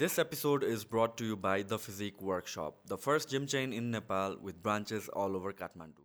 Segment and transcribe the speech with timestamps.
[0.00, 3.89] This episode is brought to you by The Physique Workshop, the first gym chain in
[3.89, 6.03] Nepal with branches all over Kathmandu.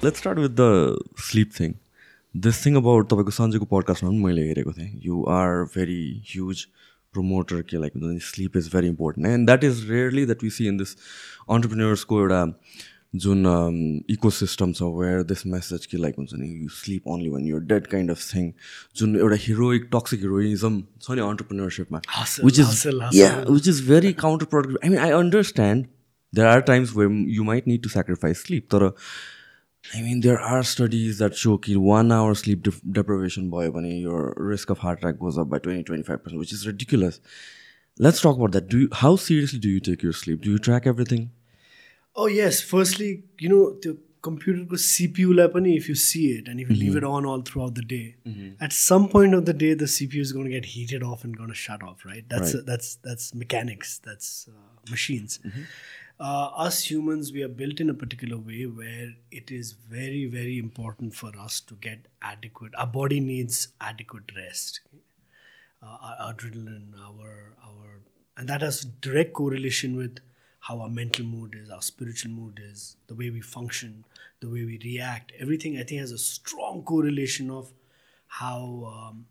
[0.00, 1.78] Let's start with the sleep thing.
[2.34, 6.02] This thing about तपाईँको सन्जयको पडकास्टमा पनि मैले हेरेको थिएँ you are very
[6.32, 6.64] huge
[7.14, 7.92] promoter के like
[8.26, 10.94] slip is very important and that is rarely that we C in this
[11.50, 12.42] अन्टरप्रिन्यर्सको एउटा
[13.14, 13.46] जुन
[14.10, 17.60] ecosystem छ where this message कि like हुन्छ नि you sleep only one you're
[17.66, 18.50] dead kind of thing
[18.96, 22.00] जुन एउटा heroic toxic heroism छ नि अन्टरप्रिनरसिपमा
[22.44, 22.86] which is
[23.50, 24.12] which is very
[24.46, 25.86] counterproductive I mean I understand
[26.32, 30.62] there are times where you might need to sacrifice sleep तर I mean there are
[30.72, 34.20] studies that so कि one hour sleep def deprivation भयो भने यो
[34.50, 37.20] risk of heart attack goes up by twenty twenty five percent which is ridiculous
[38.00, 40.86] let's talk about that do how seriously do you take your sleep do you track
[40.86, 41.28] everything
[42.17, 46.59] Oh yes, firstly, you know the computer CPU लाई पनि if you see it and
[46.65, 48.15] if you leave it on all throughout the day,
[48.67, 51.35] at some point of the day the CPU is going to get heated off and
[51.39, 52.05] going to shut off.
[52.05, 52.27] Right?
[52.35, 52.65] That's Right.
[52.65, 53.97] that's that's mechanics.
[54.09, 55.39] That's uh, machines.
[56.19, 60.57] Uh, us humans, we are built in a particular way where it is very very
[60.59, 62.75] important for us to get adequate.
[62.83, 64.79] Our body needs adequate rest.
[65.81, 67.33] Uh, our adrenaline, our
[67.69, 67.89] our,
[68.37, 70.19] and that has direct correlation with
[70.68, 74.04] how our mental mood is, our spiritual mood is, the way we function,
[74.40, 75.32] the way we react.
[75.38, 77.72] Everything I think has a strong correlation of
[78.26, 79.26] how um,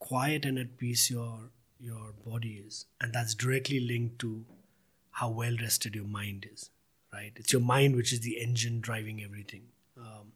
[0.00, 4.44] quiet and at peace your your body is, and that's directly linked to
[5.12, 6.70] how well rested your mind is.
[7.12, 7.32] Right?
[7.36, 9.62] It's your mind which is the engine driving everything.
[9.96, 10.32] Um,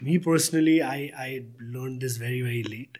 [0.00, 0.96] me personally, I
[1.26, 2.96] I learned this very very late.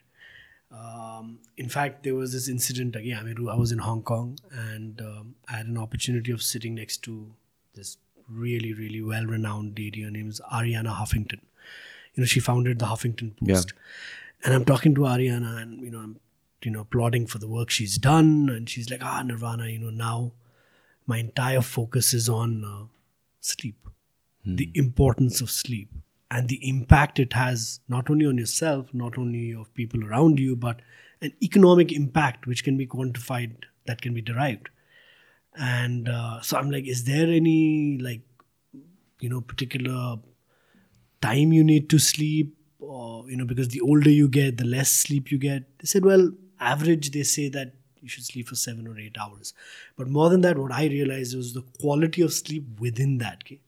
[0.72, 3.18] Um, in fact, there was this incident again.
[3.18, 6.74] I mean, I was in Hong Kong and um, I had an opportunity of sitting
[6.74, 7.32] next to
[7.74, 7.98] this
[8.28, 10.02] really, really well renowned lady.
[10.02, 11.40] Her name is Arianna Huffington.
[12.14, 13.72] You know, she founded the Huffington Post.
[13.74, 14.44] Yeah.
[14.44, 16.20] And I'm talking to Arianna and, you know, I'm,
[16.62, 18.48] you know, applauding for the work she's done.
[18.48, 20.32] And she's like, ah, Nirvana, you know, now
[21.06, 22.86] my entire focus is on uh,
[23.40, 23.76] sleep,
[24.44, 25.90] the importance of sleep,
[26.32, 30.56] and the impact it has not only on yourself, not only of people around you,
[30.56, 30.80] but
[31.20, 33.52] an economic impact which can be quantified,
[33.86, 34.70] that can be derived.
[35.54, 38.22] And uh, so I'm like, is there any like,
[39.20, 40.16] you know, particular
[41.20, 44.90] time you need to sleep, or you know, because the older you get, the less
[44.90, 45.64] sleep you get?
[45.80, 49.52] They said, well, average they say that you should sleep for seven or eight hours.
[49.96, 53.42] But more than that, what I realized was the quality of sleep within that.
[53.44, 53.60] okay?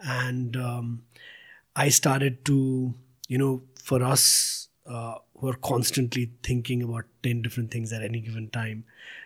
[0.00, 1.02] And um,
[1.76, 2.94] I started to,
[3.28, 8.20] you know, for us uh, who are constantly thinking about 10 different things at any
[8.20, 8.84] given time,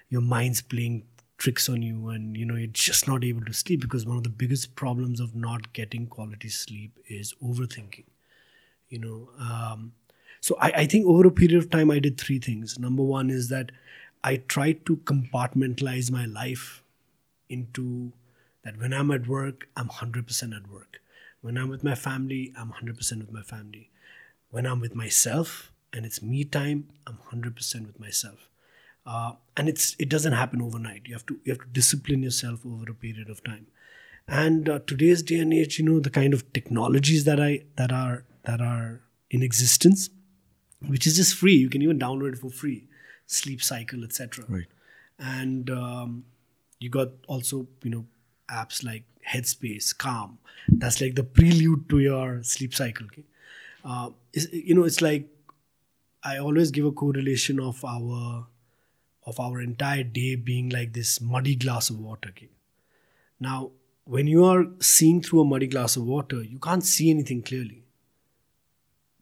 [0.09, 1.05] your mind's playing
[1.39, 4.23] tricks on you and, you know, you're just not able to sleep because one of
[4.23, 8.05] the biggest problems of not getting quality sleep is overthinking.
[8.89, 9.93] You know, um,
[10.41, 12.79] so I, I think over a period of time, I did three things.
[12.79, 13.73] Number one is that
[14.23, 16.83] I tried to compartmentalize my life
[17.49, 18.13] into
[18.63, 21.01] that when I'm at work, I'm 100% at work.
[21.45, 23.91] When I'm with my family, I'm 100% with my family.
[24.51, 28.49] When I'm with myself and it's me time, I'm 100% with myself.
[29.07, 31.03] Uh, and it's it doesn't happen overnight.
[31.07, 33.67] You have to you have to discipline yourself over a period of time.
[34.27, 37.93] And uh, today's day and age, you know, the kind of technologies that I that
[37.93, 40.09] are that are in existence,
[40.95, 41.53] which is just free.
[41.65, 42.89] You can even download it for free.
[43.27, 44.67] Sleep cycle, etc Right.
[45.19, 46.25] and um,
[46.81, 48.07] you got also you know
[48.63, 53.25] apps like headspace calm that's like the prelude to your sleep cycle okay?
[53.85, 54.11] uh,
[54.53, 55.29] you know it's like
[56.23, 58.47] i always give a correlation of our
[59.27, 62.49] of our entire day being like this muddy glass of water okay?
[63.41, 63.71] now
[64.05, 67.85] when you are seeing through a muddy glass of water you can't see anything clearly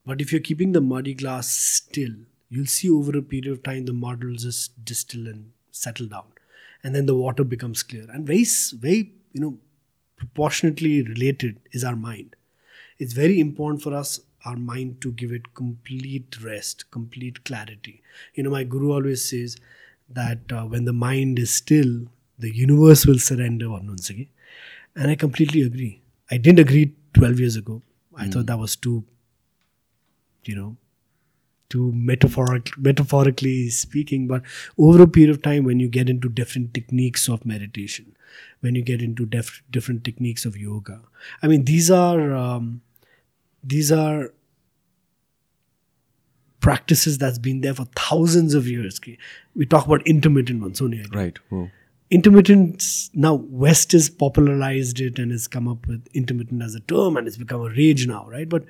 [0.05, 2.13] but if you're keeping the muddy glass still,
[2.49, 6.25] you'll see over a period of time the mud will just distill and settle down,
[6.83, 8.07] and then the water becomes clear.
[8.13, 9.59] And very, very, you know,
[10.23, 12.37] proportionately related is our mind.
[12.99, 18.03] It's very important for us, our mind, to give it complete rest, complete clarity.
[18.35, 19.57] You know, my guru always says
[20.09, 22.07] that uh, when the mind is still,
[22.39, 23.69] the universe will surrender.
[24.95, 26.03] And I completely agree.
[26.31, 27.83] I didn't agree 12 years ago.
[28.17, 29.05] I thought that was too
[30.45, 30.77] you know
[31.69, 34.43] too metaphoric, metaphorically speaking but
[34.79, 38.15] over a period of time when you get into different techniques of meditation
[38.63, 41.01] when you get into def- different techniques of yoga
[41.43, 42.81] i mean these are um,
[43.63, 44.33] these are
[46.61, 49.01] practices that's been there for thousands of years
[49.57, 51.39] we talk about intermittent ones only Right.
[51.51, 51.69] Oh.
[52.11, 57.17] intermittent now West has popularized it and has come up with intermittent as a term
[57.17, 58.49] and it's become a rage now, right?
[58.49, 58.65] But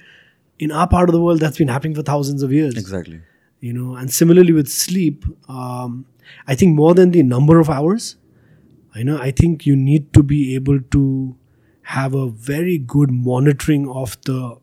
[0.58, 2.76] in our part of the world, that's been happening for thousands of years.
[2.76, 3.20] Exactly.
[3.60, 6.06] You know, and similarly with sleep, um,
[6.46, 8.16] I think more than the number of hours,
[8.94, 11.36] I know I think you need to be able to
[11.82, 14.58] have a very good monitoring of the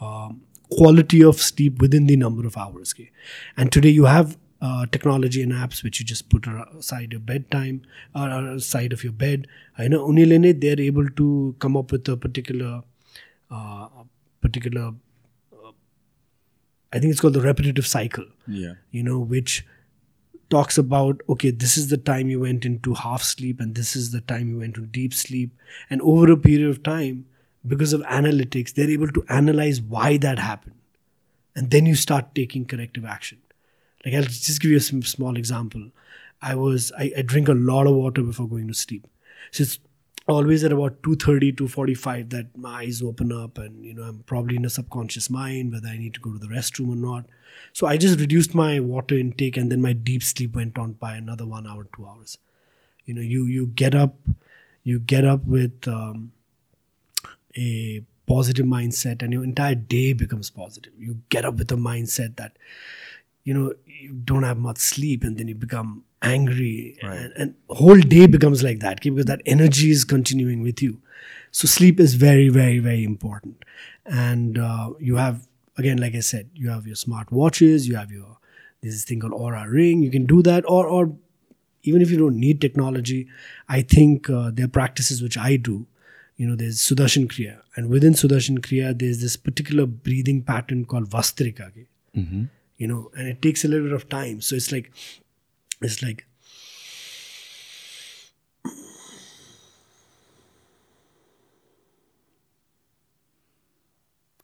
[0.00, 2.94] um, quality of sleep within the number of hours.
[2.94, 3.10] Okay?
[3.56, 6.46] And today you have uh, technology and apps which you just put
[6.78, 7.82] aside your bedtime
[8.14, 9.46] or aside of your bed.
[9.78, 12.82] I know only they're able to come up with a particular
[13.50, 13.88] uh,
[14.40, 14.92] particular
[15.52, 15.72] uh,
[16.92, 18.26] I think it's called the repetitive cycle.
[18.46, 18.74] Yeah.
[18.90, 19.66] You know, which
[20.50, 24.10] talks about okay, this is the time you went into half sleep and this is
[24.10, 25.50] the time you went into deep sleep.
[25.88, 27.26] And over a period of time,
[27.66, 30.74] because of analytics, they're able to analyze why that happened.
[31.54, 33.38] And then you start taking corrective action.
[34.04, 35.90] Like I'll just give you a small example.
[36.42, 39.06] I was I, I drink a lot of water before going to sleep.
[39.52, 39.78] So it's
[40.30, 44.56] always at about 2.30 2.45 that my eyes open up and you know i'm probably
[44.56, 47.26] in a subconscious mind whether i need to go to the restroom or not.
[47.72, 51.16] So i just reduced my water intake and then my deep sleep went on by
[51.16, 52.38] another one hour two hours.
[53.04, 54.16] You know you you get up
[54.82, 56.32] you get up with um,
[57.56, 60.92] a positive mindset and your entire day becomes positive.
[60.98, 62.56] You get up with a mindset that
[63.44, 67.18] you know you don't have much sleep and then you become angry right.
[67.18, 71.00] and, and whole day becomes like that because that energy is continuing with you.
[71.50, 73.64] So sleep is very very very important.
[74.04, 75.46] And uh, you have
[75.80, 78.38] again like i said you have your smart watches you have your
[78.82, 81.12] this thing called Oura ring you can do that or or
[81.82, 83.20] even if you don't need technology
[83.68, 85.86] i think uh, there are practices which i do.
[86.40, 91.10] You know there's sudarshan kriya and within sudarshan kriya there's this particular breathing pattern called
[91.14, 91.66] bhastrika
[92.16, 92.44] mm-hmm.
[92.78, 94.40] You know and it takes a little bit of time.
[94.40, 94.90] So it's like
[95.80, 96.26] it's like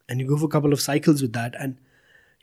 [0.08, 1.76] and you go for a couple of cycles with that and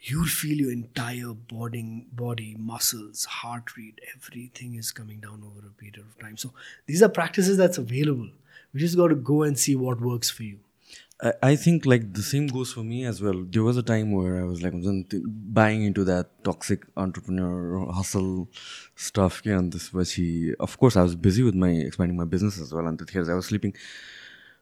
[0.00, 5.70] you'll feel your entire body body muscles heart rate everything is coming down over a
[5.70, 6.36] period of time.
[6.36, 6.52] So
[6.86, 8.28] these are practices that's available.
[8.72, 10.58] We just got to go and see what works for you
[11.42, 13.44] I think like the same goes for me as well.
[13.48, 14.74] There was a time where I was like
[15.24, 18.50] buying into that toxic entrepreneur hustle
[18.94, 19.40] stuff.
[19.42, 20.52] Yeah, and this was he.
[20.60, 22.86] Of course, I was busy with my expanding my business as well.
[22.86, 23.74] And here I was sleeping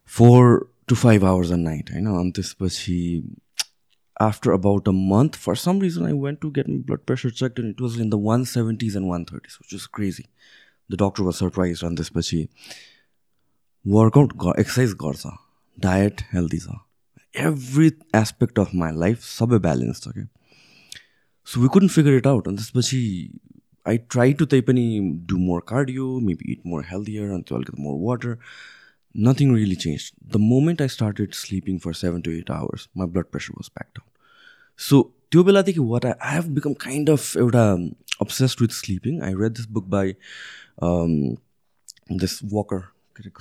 [0.04, 1.90] four to five hours a night.
[1.92, 2.18] I know.
[2.20, 3.24] And this was he.
[4.20, 7.58] After about a month, for some reason, I went to get my blood pressure checked,
[7.58, 10.28] and it was in the 170s and 130s, which is crazy.
[10.88, 12.50] The doctor was surprised on this, but he
[13.84, 15.32] workout, exercise, garza
[15.77, 16.77] diet healthy छ
[17.35, 20.27] every aspect of my life सबै balance छ क्या
[21.47, 23.01] so we couldn't figure it out अनि त्यसपछि
[23.85, 24.87] I try to त्यही पनि
[25.27, 28.37] do more cardio maybe it more healthier अनि त्यो अलिकति more water
[29.15, 33.25] nothing really change the moment I started sleeping for seven to eight hours my blood
[33.25, 34.09] pressure was back down
[34.79, 35.01] so
[35.31, 37.63] त्यो बेलादेखि what I I have become kind of एउटा
[38.21, 40.13] obsessed with sleeping I read this book by
[42.23, 42.83] this Walker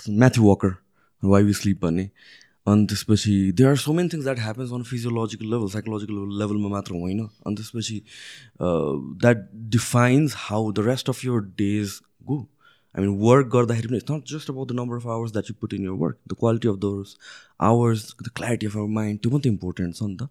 [0.09, 0.75] Matthew Walker
[1.24, 2.10] why we sleep भन्ने
[2.68, 6.94] अनि त्यसपछि they are so many things that happens on physiological level psychological लेभलमा मात्र
[6.96, 8.02] होइन अनि त्यसपछि
[9.22, 9.48] that
[9.78, 12.38] defines how the rest of your days go
[12.96, 15.56] I mean work गर्दाखेरि पनि it's not just about the number of hours that you
[15.62, 17.16] put in your work the quality of those
[17.70, 20.30] hours the clarity of our mind त्यो मात्रै important छ नि त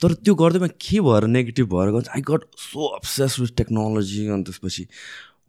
[0.00, 2.08] तर त्यो गर्दैमा के भएर नेगेटिभ भएर गन्छ?
[2.08, 4.86] I got so obsessed with technology अनि त्यसपछि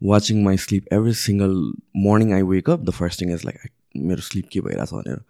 [0.02, 1.56] watching my sleep every single
[2.04, 5.20] morning I wake up the first thing is like मेरो स्लिप के भइरहेछ भनेर।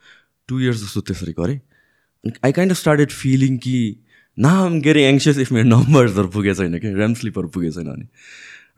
[0.49, 1.61] टु इयर्स जस्तो त्यसरी गरेँ।
[2.45, 3.97] I kind of started feeling कि
[4.39, 8.09] ना आम गेरी एङ्सियस इफ मेरो नम्बर्सहरू पुगेको छैन कि ऱ्याम स्लिपहरू पुगेको छैन भने।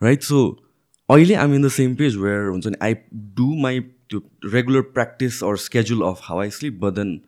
[0.03, 0.65] राइट सो
[1.09, 5.43] अहिले I'm in the same page where हुन्छ नि आई डु माई त्यो regular practice
[5.43, 7.19] or schedule of how I sleep but then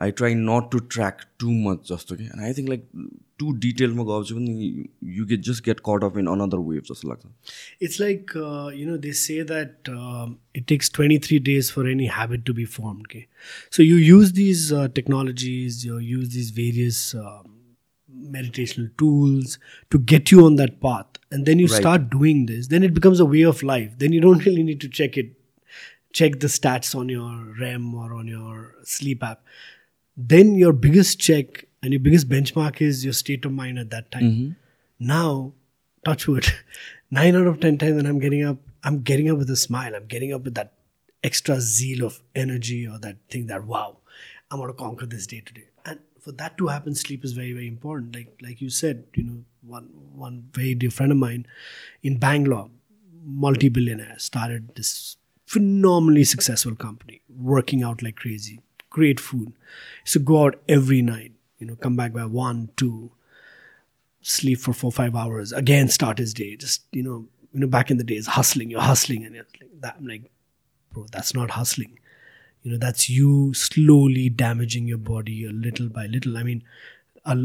[0.00, 2.88] I try not to track too much जस्तो कि आई थिङ्क लाइक
[3.41, 4.85] टु डिटेलमा गएको छु पनि
[5.17, 8.31] यु get just get cut off in another wave जस्तो लाग्छ it's like
[8.77, 9.89] you know they say that
[10.57, 13.25] it takes twenty three days for any habit to be firm के
[13.77, 17.05] so you use these technologies you use these various
[18.33, 19.57] meditational tools
[19.91, 21.79] to get you on that path and then you right.
[21.79, 24.81] start doing this then it becomes a way of life then you don't really need
[24.81, 25.33] to check it
[26.13, 29.41] check the stats on your rem or on your sleep app
[30.17, 34.10] then your biggest check and your biggest benchmark is your state of mind at that
[34.10, 34.22] time.
[34.22, 34.50] Mm-hmm.
[35.00, 35.52] Now,
[36.04, 36.46] touch wood,
[37.10, 39.94] nine out of ten times when I'm getting up, I'm getting up with a smile.
[39.94, 40.72] I'm getting up with that
[41.24, 43.98] extra zeal of energy or that thing that wow,
[44.50, 45.66] I'm gonna conquer this day today.
[45.84, 48.14] And for that to happen, sleep is very, very important.
[48.14, 51.46] Like like you said, you know, one one very dear friend of mine
[52.02, 52.70] in Bangalore,
[53.24, 58.60] multi-billionaire, started this phenomenally successful company, working out like crazy,
[58.90, 59.52] great food.
[60.04, 61.31] So go out every night,
[61.62, 63.12] you know, come back by one, two,
[64.20, 66.56] sleep for four, five hours, again start his day.
[66.56, 69.70] Just, you know, you know, back in the days, hustling, you're hustling and you're like
[69.80, 69.94] that.
[69.98, 70.24] I'm like,
[70.92, 72.00] bro, that's not hustling.
[72.64, 76.36] You know, that's you slowly damaging your body a little by little.
[76.36, 76.64] I mean,
[77.24, 77.38] a,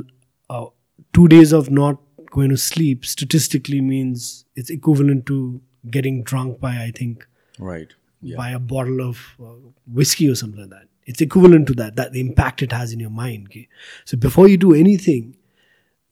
[0.49, 0.65] a,
[1.13, 1.99] two days of not
[2.31, 7.27] going to sleep statistically means it's equivalent to getting drunk by, I think,
[7.59, 7.93] Right.
[8.21, 8.37] Yeah.
[8.37, 9.53] by a bottle of uh,
[9.93, 10.87] whiskey or something like that.
[11.07, 11.95] It's equivalent to that.
[11.95, 13.47] That the impact it has in your mind.
[13.47, 13.67] Okay?
[14.05, 15.37] So before you do anything,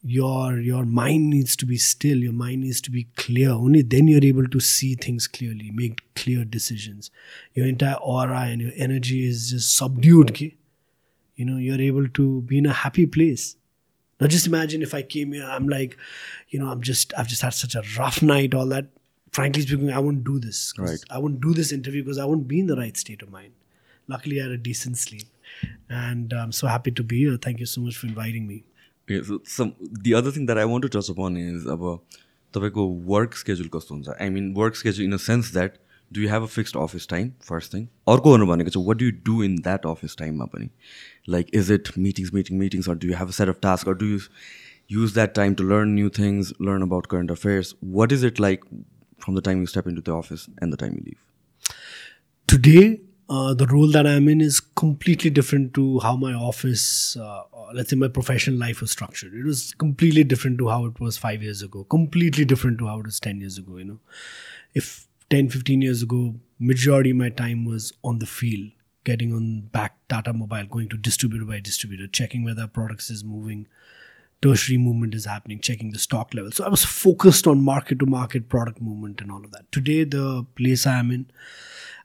[0.02, 2.16] your your mind needs to be still.
[2.16, 3.50] Your mind needs to be clear.
[3.50, 7.10] Only then you're able to see things clearly, make clear decisions.
[7.54, 10.30] Your entire aura and your energy is just subdued.
[10.30, 10.56] Okay?
[11.34, 13.56] You know you're able to be in a happy place.
[14.18, 15.98] Now just imagine if I came here, I'm like,
[16.48, 18.54] you know, I'm just I've just had such a rough night.
[18.54, 18.86] All that.
[19.32, 20.98] Frankly speaking, I won't do this Right.
[21.10, 23.52] I won't do this interview because I won't be in the right state of mind
[24.07, 25.27] Luckily, I had a decent sleep,
[25.89, 27.37] and I'm so happy to be here.
[27.37, 28.63] Thank you so much for inviting me.
[29.07, 29.75] Okay, so some
[30.07, 31.87] the other thing that I want to touch upon is अब
[32.53, 35.77] तपाईँको work schedule कस्तो हुन्छ आई mean work schedule in a sense that
[36.11, 39.05] do you have a fixed office time first thing अर्को गर्नु भनेको चाहिँ what do
[39.05, 40.69] you do in that office टाइममा पनि
[41.35, 43.95] like is it meetings meeting meetings or do you have a set of task or
[44.03, 44.19] do you
[44.91, 48.65] use that time to learn new things learn about current affairs what is it like
[49.25, 51.17] from the time you step in to the office and the time you live
[52.49, 57.42] Today, uh, the role that I'm in is completely different to how my office, uh,
[57.74, 59.34] let's say my professional life was structured.
[59.34, 63.00] It was completely different to how it was five years ago, completely different to how
[63.00, 63.78] it was 10 years ago.
[63.78, 63.98] You know,
[64.74, 68.70] if 10, 15 years ago, majority of my time was on the field,
[69.02, 73.66] getting on back Tata Mobile, going to distributor by distributor, checking whether products is moving,
[74.40, 76.52] tertiary movement is happening, checking the stock level.
[76.52, 79.70] So I was focused on market to market product movement and all of that.
[79.72, 81.26] Today, the place I am in,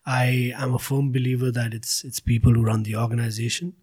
[0.06, 3.74] I am a firm believer that it's it's people who run the organization.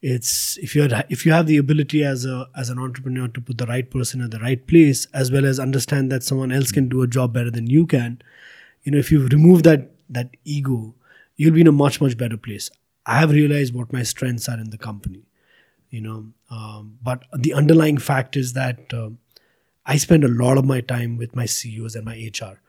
[0.00, 3.58] It's if you if you have the ability as a as an entrepreneur to put
[3.58, 6.88] the right person at the right place, as well as understand that someone else can
[6.88, 8.22] do a job better than you can,
[8.84, 10.94] you know, if you remove that that ego,
[11.36, 12.70] you'll be in a much much better place.
[13.06, 15.22] I have realized what my strengths are in the company,
[15.90, 19.18] you know, um, but the underlying fact is that um
[19.86, 22.60] I spend a lot of my time with my CEOs and my HR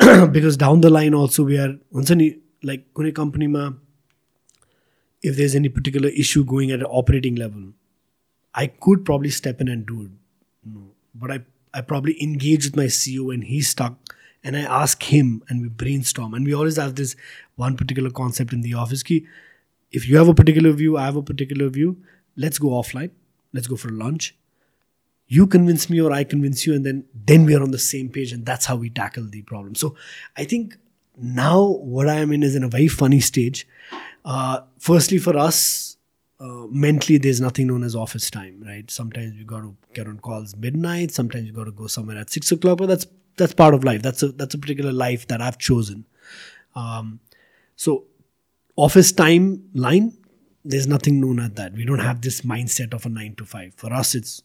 [0.32, 3.70] because down the line also we are once any like कुनै company ma
[5.22, 7.68] if there's any particular issue going at an operating level
[8.54, 10.10] I could probably step in and do it.
[11.14, 11.40] But I
[11.72, 15.68] I probably engage with my CEO and he's stuck and I ask him and we
[15.68, 16.34] brainstorm.
[16.34, 17.14] And we always have this
[17.54, 19.26] one particular concept in the office ki
[19.92, 21.96] if you have a particular view I have a particular view
[22.36, 23.10] let's go offline.
[23.52, 24.36] Let's go for lunch
[25.32, 28.08] you convince me or I convince you, and then then we are on the same
[28.08, 29.76] page, and that's how we tackle the problem.
[29.76, 29.94] So
[30.36, 30.76] I think
[31.16, 33.66] now what I am in is in a very funny stage.
[34.24, 35.96] Uh, firstly, for us,
[36.40, 38.90] uh, mentally, there's nothing known as office time, right?
[38.90, 41.12] Sometimes we got to get on calls midnight.
[41.12, 42.78] Sometimes you got to go somewhere at six o'clock.
[42.78, 43.06] But that's
[43.36, 44.02] that's part of life.
[44.02, 46.06] That's a that's a particular life that I've chosen.
[46.74, 47.20] Um,
[47.76, 48.06] so
[48.74, 50.12] office time line,
[50.64, 51.74] there's nothing known at that.
[51.74, 53.74] We don't have this mindset of a nine to five.
[53.76, 54.42] For us, it's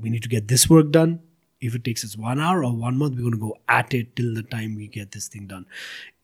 [0.00, 1.20] we need to get this work done.
[1.60, 4.16] If it takes us one hour or one month, we're going to go at it
[4.16, 5.66] till the time we get this thing done.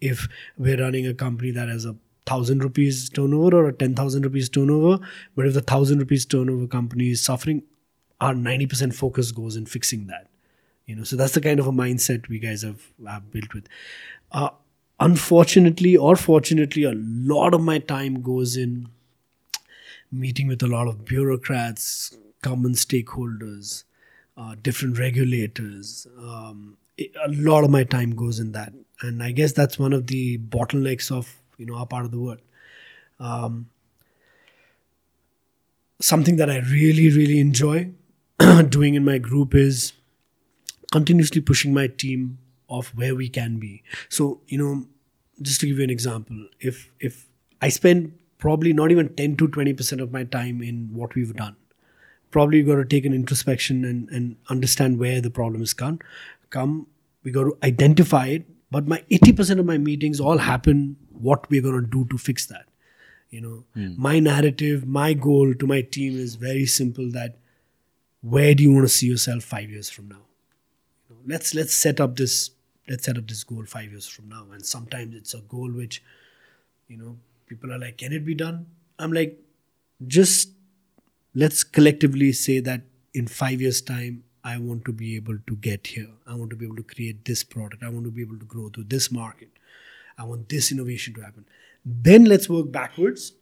[0.01, 1.97] If we're running a company that has a
[2.27, 4.99] thousand rupees turnover or a ten thousand rupees turnover,
[5.37, 7.63] but if the thousand rupees turnover company is suffering,
[8.21, 10.27] our ninety percent focus goes in fixing that.
[10.87, 13.69] You know, so that's the kind of a mindset we guys have, have built with.
[14.33, 14.51] Uh,
[14.99, 18.89] unfortunately or fortunately, a lot of my time goes in
[20.11, 23.85] meeting with a lot of bureaucrats, common stakeholders,
[24.37, 26.07] uh, different regulators.
[26.19, 29.93] Um, it- a lot of my time goes in that, and I guess that's one
[29.93, 32.41] of the bottlenecks of you know our part of the world.
[33.21, 33.69] Um,
[36.01, 37.91] something that I really, really enjoy
[38.69, 39.93] doing in my group is
[40.93, 43.83] continuously pushing my team of where we can be.
[44.09, 44.87] So, you know,
[45.43, 47.27] just to give you an example, if if
[47.61, 51.57] I spend probably not even 10 to 20% of my time in what we've done,
[52.31, 55.99] probably you got to take an introspection and, and understand where the problem is come.
[56.51, 56.87] Come,
[57.23, 58.45] we got to identify it.
[58.71, 62.47] But my 80% of my meetings all happen what we're going to do to fix
[62.47, 62.67] that.
[63.31, 63.95] You know, hmm.
[63.97, 67.37] my narrative, my goal to my team is very simple that
[68.23, 70.23] where do you want to see yourself five years from now?
[71.09, 72.51] You know, let's let's set up this
[72.89, 74.47] let's set up this goal five years from now.
[74.53, 76.03] And sometimes it's a goal which,
[76.89, 78.67] you know, people are like, can it be done?
[78.99, 79.39] I'm like,
[80.07, 80.51] just
[81.41, 82.83] let's collectively say that
[83.15, 86.09] in five years' time, I want to be able to get here.
[86.27, 87.83] I want to be able to create this product.
[87.83, 89.51] I want to be able to grow to this market.
[90.17, 91.45] I want this innovation to happen.
[91.85, 93.35] Then let's work backwards,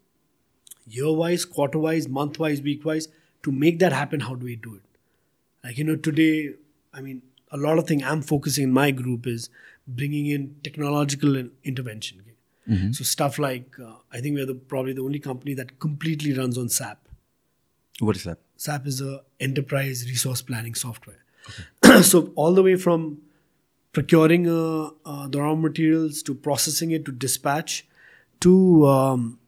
[0.87, 3.09] year wise, quarter wise, month wise, week wise.
[3.45, 4.83] To make that happen, how do we do it?
[5.65, 6.51] Like, you know, today,
[6.93, 9.49] I mean, a lot of thing I'm focusing in my group is
[9.89, 12.23] bringing in technological in- intervention.
[12.93, 16.59] So stuff like, uh, I think we're the, probably the only company that completely runs
[16.59, 17.06] on SAP.
[18.00, 18.40] What is that?
[18.58, 21.20] SAP is a enterprise resource planning software.
[22.02, 23.20] so all the way from
[23.94, 27.88] procuring uh, uh, the raw materials to processing it to dispatch
[28.40, 29.40] to um,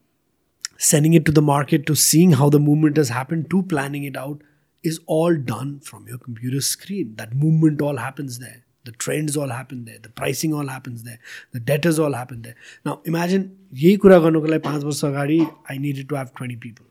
[0.77, 4.17] sending it to the market to seeing how the movement has happened to planning it
[4.17, 4.41] out
[4.83, 7.15] is all done from your computer screen.
[7.15, 8.63] That movement all happens there.
[8.83, 9.97] The trends all happen there.
[9.97, 11.19] The pricing all happens there.
[11.53, 12.55] The debtors all happen there.
[12.85, 16.85] Now imagine यही कुरा गर्नुको लागि पाँच वर्ष अगाडि I needed to have 20 people.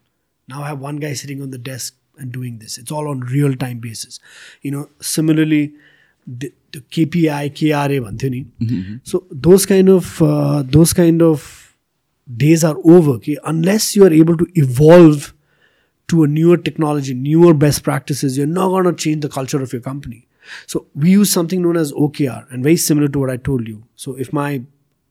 [0.47, 2.77] now I have one guy sitting on the desk and doing this.
[2.77, 4.19] It's all on real time basis.
[4.61, 5.73] You know, similarly,
[6.25, 8.95] the, the KPI, KRA, mm-hmm.
[9.03, 11.75] so those kind of uh, those kind of
[12.35, 13.11] days are over.
[13.11, 13.37] Okay?
[13.43, 15.33] Unless you are able to evolve
[16.09, 19.73] to a newer technology, newer best practices, you're not going to change the culture of
[19.73, 20.27] your company.
[20.65, 23.83] So we use something known as OKR, and very similar to what I told you.
[23.95, 24.63] So if my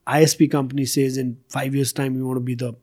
[0.06, 2.74] ISP company says in five years' time we want to be the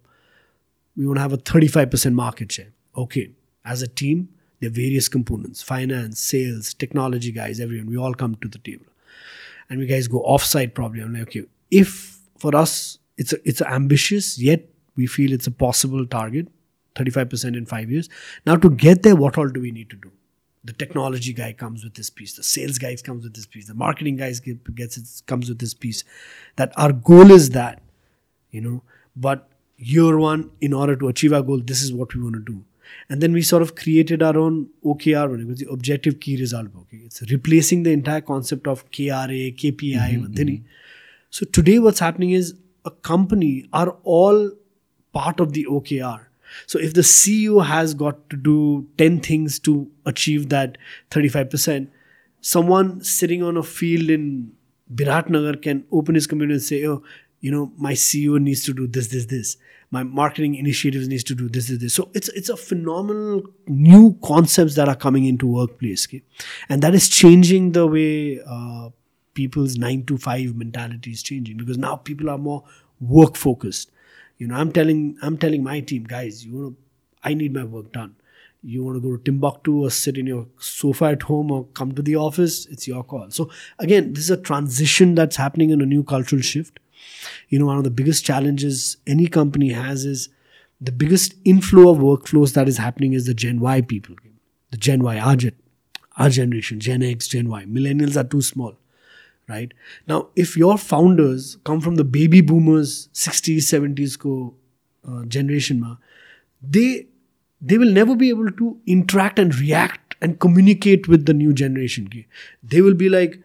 [0.96, 2.74] we want to have a 35% market share.
[2.96, 3.32] Okay,
[3.66, 7.88] as a team, there are various components: finance, sales, technology guys, everyone.
[7.88, 8.86] We all come to the table,
[9.70, 11.02] and we guys go off-site probably.
[11.02, 15.52] I'm like, okay, if for us it's a, it's ambitious yet we feel it's a
[15.52, 16.48] possible target
[16.96, 18.10] 35% in five years
[18.46, 20.12] now to get there what all do we need to do
[20.64, 23.74] the technology guy comes with this piece the sales guy comes with this piece the
[23.74, 26.04] marketing guys get, gets it comes with this piece
[26.56, 27.82] that our goal is that
[28.52, 28.84] you know
[29.16, 29.50] but
[29.84, 32.64] year one, in order to achieve our goal, this is what we want to do.
[33.10, 36.38] And then we sort of created our own OKR, when it was the objective key
[36.38, 36.68] result.
[36.82, 40.66] Okay, it's replacing the entire concept of KRA, KPI, mm-hmm, mm-hmm.
[41.30, 42.54] So today, what's happening is
[42.86, 44.52] a company are all
[45.14, 46.28] part of the OKR.
[46.68, 50.78] So if the CEO has got to do 10 things to achieve that
[51.10, 51.88] 35%,
[52.42, 54.52] someone sitting on a field in
[54.94, 57.04] Biratnagar can open his computer and say, oh,
[57.40, 59.58] you know, my CEO needs to do this, this, this.
[59.94, 61.94] My marketing initiatives needs to do this, this, this.
[61.94, 66.24] So it's it's a phenomenal new concepts that are coming into workplace, okay?
[66.68, 68.90] and that is changing the way uh,
[69.36, 72.64] people's nine to five mentality is changing because now people are more
[73.00, 73.92] work focused.
[74.40, 76.76] You know, I'm telling I'm telling my team, guys, you know,
[77.24, 78.16] I need my work done.
[78.64, 81.92] You want to go to Timbuktu or sit in your sofa at home or come
[81.96, 83.30] to the office, it's your call.
[83.30, 86.80] So again, this is a transition that's happening in a new cultural shift.
[87.50, 90.30] You know, one of the biggest challenges any company has is
[90.82, 94.16] the biggest inflow of workflows that is happening is the Gen Y people.
[94.72, 95.56] The Gen Y, our, gen,
[96.18, 97.66] our generation, Gen X, Gen Y.
[97.66, 98.78] Millennials are too small
[99.48, 99.74] right
[100.08, 104.54] now if your founders come from the baby boomers 60s 70s ko
[105.08, 105.96] uh, generation ma
[106.62, 107.08] they
[107.62, 112.10] they will never be able to interact and react and communicate with the new generation
[112.64, 113.42] they will be like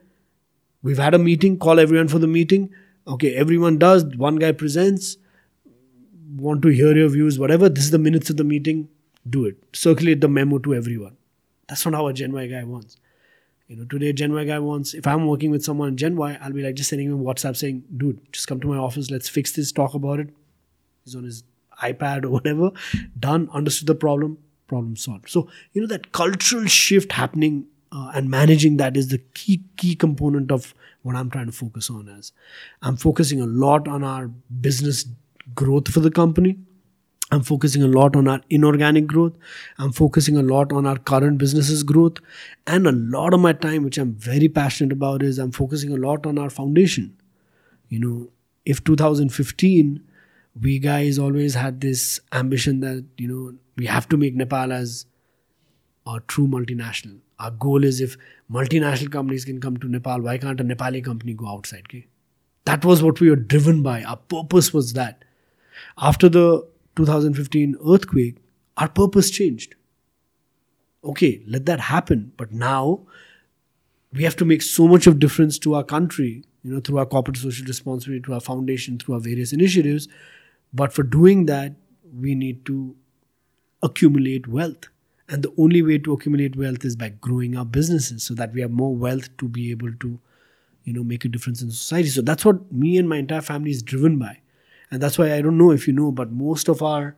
[0.83, 2.70] we've had a meeting call everyone for the meeting
[3.08, 4.04] okay everyone does.
[4.04, 5.16] One guy presents
[6.36, 7.68] want to hear your views whatever.
[7.68, 8.88] This is the minutes of the meeting.
[9.28, 9.56] Do it.
[9.72, 11.16] Circulate the memo to everyone.
[11.68, 12.98] That's not how a gen y guy wants.
[13.68, 16.38] You know, today Gen Y guy wants, if I'm working with someone in Gen Y,
[16.40, 19.28] I'll be like just sending him WhatsApp saying, dude, just come to my office, let's
[19.28, 20.30] fix this, talk about it.
[21.04, 21.44] He's on his
[21.82, 22.70] iPad or whatever.
[23.20, 25.28] Done, understood the problem, problem solved.
[25.28, 29.94] So, you know, that cultural shift happening uh, and managing that is the key key
[29.94, 32.32] component of what I'm trying to focus on is
[32.82, 34.28] I'm focusing a lot on our
[34.61, 35.06] business
[35.54, 36.58] growth for the company.
[37.30, 39.34] I'm focusing a lot on our inorganic growth.
[39.78, 42.18] I'm focusing a lot on our current businesses growth.
[42.66, 45.96] And a lot of my time, which I'm very passionate about, is I'm focusing a
[45.96, 47.20] lot on our foundation.
[47.88, 48.30] You know,
[48.64, 50.02] if 2015,
[50.61, 55.04] we guys always had this ambition that, you know, we have to make Nepal as
[56.06, 57.20] a true multinational.
[57.38, 58.16] Our goal is if
[58.51, 61.83] multinational companies can come to Nepal, why can't a Nepali company go outside?
[61.88, 62.07] Okay?
[62.64, 64.03] That was what we were driven by.
[64.03, 65.24] Our purpose was that.
[65.96, 68.37] After the 2015 earthquake,
[68.77, 69.74] our purpose changed.
[71.05, 72.33] Okay, let that happen.
[72.37, 73.07] But now
[74.12, 77.07] we have to make so much of difference to our country, you know, through our
[77.07, 80.09] corporate social responsibility, through our foundation, through our various initiatives.
[80.72, 81.74] But for doing that,
[82.12, 82.96] we need to
[83.83, 84.88] accumulate wealth.
[85.28, 88.62] And the only way to accumulate wealth is by growing our businesses so that we
[88.62, 90.18] have more wealth to be able to,
[90.84, 92.08] you know, make a difference in society.
[92.08, 94.40] So that's what me and my entire family is driven by.
[94.90, 97.14] And that's why I don't know if you know, but most of our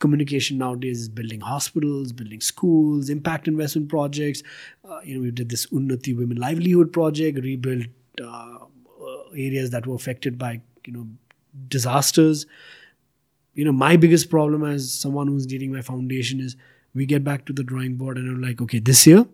[0.00, 4.42] communication nowadays is building hospitals, building schools, impact investment projects.
[4.84, 7.86] Uh, you know, we did this Unnati Women Livelihood Project, rebuilt
[8.20, 11.06] uh, uh, areas that were affected by you know
[11.68, 12.46] disasters.
[13.54, 16.56] You know, my biggest problem as someone who's leading my foundation is
[16.94, 19.26] we get back to the drawing board and I'm like, okay, this year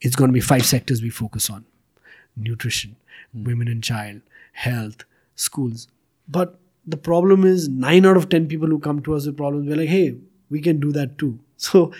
[0.00, 1.64] it's going to be five sectors we focus on:
[2.36, 2.96] nutrition,
[3.34, 4.20] women and child,
[4.52, 5.04] health,
[5.34, 5.88] schools.
[6.28, 9.68] But the problem is nine out of ten people who come to us with problems,
[9.68, 10.16] we're like, hey,
[10.50, 11.38] we can do that too.
[11.58, 11.90] So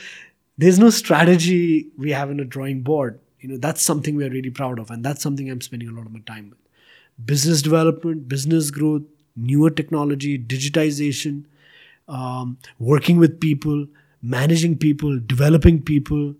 [0.59, 3.19] there's no strategy we have in a drawing board.
[3.41, 6.05] You know, that's something we're really proud of, and that's something I'm spending a lot
[6.05, 6.59] of my time with.
[7.25, 9.03] Business development, business growth,
[9.35, 11.45] newer technology, digitization,
[12.09, 13.87] um, working with people,
[14.23, 16.35] managing people, developing people,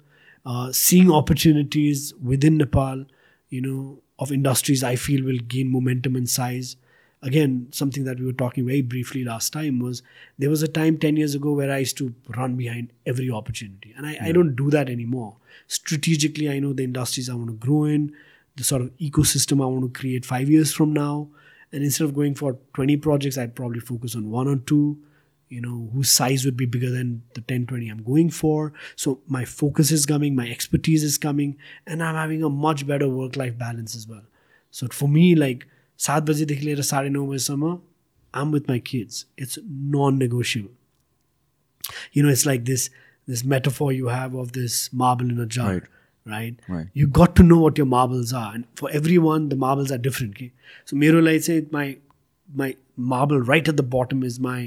[0.45, 3.05] uh, seeing opportunities within Nepal,
[3.49, 6.77] you know, of industries I feel will gain momentum and size.
[7.23, 10.03] Again something that we were talking very briefly last time was
[10.39, 13.95] there was a time 10 years ago where i used to run behind every opportunity.
[13.97, 15.37] And i, I don't do that anymore.
[15.67, 18.13] Strategically i know the industries i want to grow in
[18.57, 21.29] the sort of ecosystem i want to create five years from now.
[21.73, 24.99] And instead of going for 20 projects i'd probably focus on one or two
[25.56, 28.72] you know whose size would be bigger than the 10 20 i'm going for
[29.06, 31.56] so my focus is coming my expertise is coming
[31.86, 34.24] and i'm having a much better work life balance as well
[34.80, 35.68] so for me like
[36.06, 37.78] सात बजीदेखि लिएर साढे नौ बजीसम्म
[38.42, 39.60] आम with my kids it's
[39.96, 40.70] none negotiable
[42.16, 42.84] you know, it's like this
[43.32, 45.88] this metaphor you have of this marble in a jar, Right.
[46.34, 46.60] right?
[46.74, 46.88] Right.
[47.02, 50.36] You got to know what your marbles are, and for everyone, the marbles are different.
[50.38, 50.52] Okay?
[50.92, 51.86] So, Mero, like say my
[52.62, 52.70] my
[53.14, 54.60] marble right at the bottom is my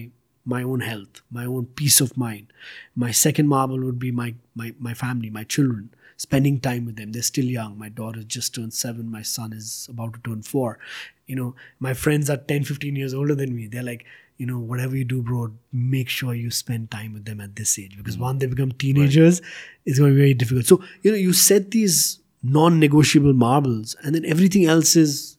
[0.49, 2.51] my own health, my own peace of mind.
[2.95, 7.11] My second marble would be my my my family, my children, spending time with them.
[7.11, 7.77] They're still young.
[7.77, 9.11] My daughter just turned seven.
[9.11, 10.79] My son is about to turn four.
[11.27, 13.67] You know, my friends are 10, 15 years older than me.
[13.67, 14.05] They're like,
[14.37, 17.77] you know, whatever you do, bro, make sure you spend time with them at this
[17.77, 18.21] age because mm.
[18.21, 19.41] once they become teenagers,
[19.85, 20.65] it's going to be very difficult.
[20.65, 25.37] So, you know, you set these non negotiable marbles and then everything else is,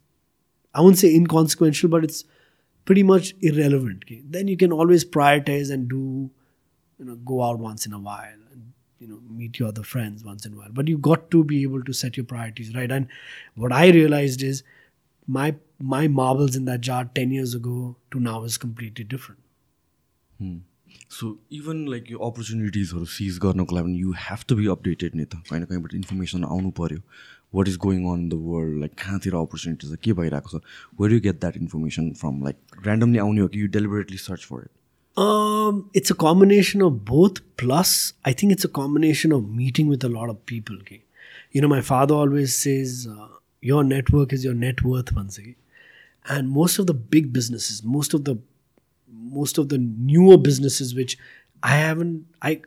[0.75, 2.25] I won't say inconsequential, but it's
[2.90, 4.04] pretty much irrelevant.
[4.06, 4.22] Okay?
[4.38, 6.30] Then you can always prioritize and do,
[7.00, 10.24] you know, go out once in a while and, you know, meet your other friends
[10.24, 10.70] once in a while.
[10.72, 12.92] But you got to be able to set your priorities right.
[12.92, 13.08] And
[13.56, 14.64] what I realized is
[15.28, 19.42] my my marbles in that jar 10 years ago to now is completely different.
[21.12, 25.36] So even like यो अपर्च्युनिटिजहरू सिज गर्नको लागि यु have to be updated नि त
[25.50, 27.00] कहीँ न कहीँबाट information आउनु पऱ्यो
[27.56, 30.62] what is going on in the world like कहाँतिर opportunities के भइरहेको छ
[31.02, 34.62] where you get that information from like randomly आउने हो कि यु deliberately search for
[34.64, 34.70] it
[35.18, 37.38] Um, it's a combination of both.
[37.56, 40.76] Plus, I think it's a combination of meeting with a lot of people.
[40.80, 41.04] Okay?
[41.52, 43.28] You know, my father always says, uh,
[43.62, 45.56] "Your network is your net worth." Once again,
[46.28, 48.36] and most of the big businesses, most of the
[49.40, 51.18] most of the newer businesses, which
[51.64, 52.62] I haven't, I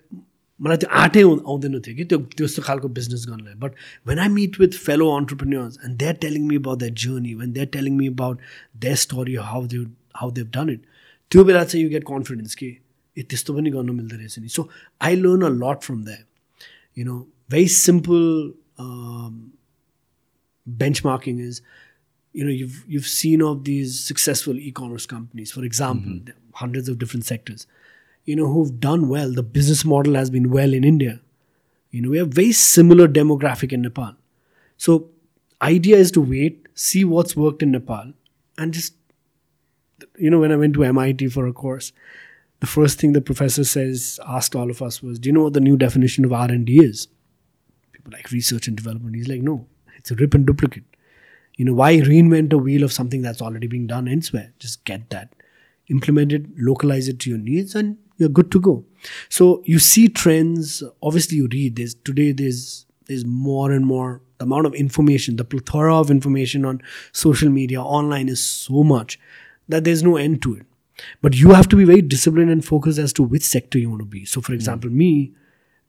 [0.62, 3.72] मलाई त्यो आँटै आउ- आउँदैन थियो कि त्यो त्यस्तो खालको business गर्नलाई but
[4.06, 7.52] when I meet with fellow entrepreneurs and they are telling me about that journey when
[7.52, 8.40] they are telling me about
[8.86, 9.84] their story how they
[10.22, 10.82] how they've done it
[11.32, 12.66] त्यो बेला चाहिँ यु गेट कन्फिडेन्स कि
[13.16, 14.68] ए त्यस्तो पनि गर्नु मिल्दो रहेछ नि सो
[15.08, 16.24] आई learn a lot from that
[16.98, 17.16] you know
[17.52, 18.24] very simple
[18.84, 19.34] um,
[20.66, 21.60] benchmarking is
[22.34, 26.88] you know you've you've seen of these successful e-commerce companies for example there are hundreds
[26.88, 27.66] of different sectors
[28.25, 29.31] you know who've done well.
[29.31, 31.19] The business model has been well in india.
[31.91, 34.15] You know we have very similar demographic in nepal.
[34.77, 35.09] So
[35.61, 38.13] idea is to wait see what's worked in nepal
[38.57, 38.93] and just
[40.17, 41.91] you know when i went to mit for a course
[42.59, 45.53] the first thing the professor says asked all of us was do you know what
[45.53, 47.07] the new definition of r&d is?
[47.91, 49.15] People like research and development.
[49.15, 50.83] He's like no it's a rip and duplicate.
[51.55, 54.53] You know why reinvent a wheel of something that's already being done elsewhere?
[54.59, 55.33] Just get that
[55.89, 58.85] implement it localize it to your needs and you're good to go.
[59.29, 61.75] So you see trends obviously you read.
[61.75, 65.35] There's today there's there's more and more the amount of information.
[65.35, 69.19] The plethora of information on social media online is so much
[69.67, 70.65] that there's no end to it.
[71.21, 74.01] But you have to be very disciplined and focused as to which sector you want
[74.01, 74.25] to be.
[74.25, 75.33] So for example me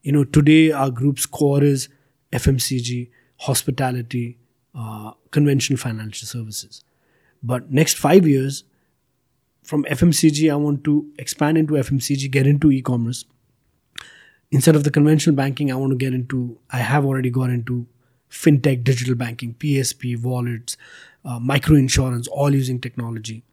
[0.03, 1.89] you know today our group's core is
[2.31, 4.37] fmcg hospitality
[4.75, 6.83] uh, conventional financial services.
[7.41, 8.63] But next five years
[9.65, 13.25] from fmcg i want to expand into fmcg get into e-commerce
[14.51, 17.85] instead of the conventional banking i want to get into i have already got into
[18.29, 20.77] fintech digital banking psp wallets
[21.23, 23.43] uh, micro insurance all using technology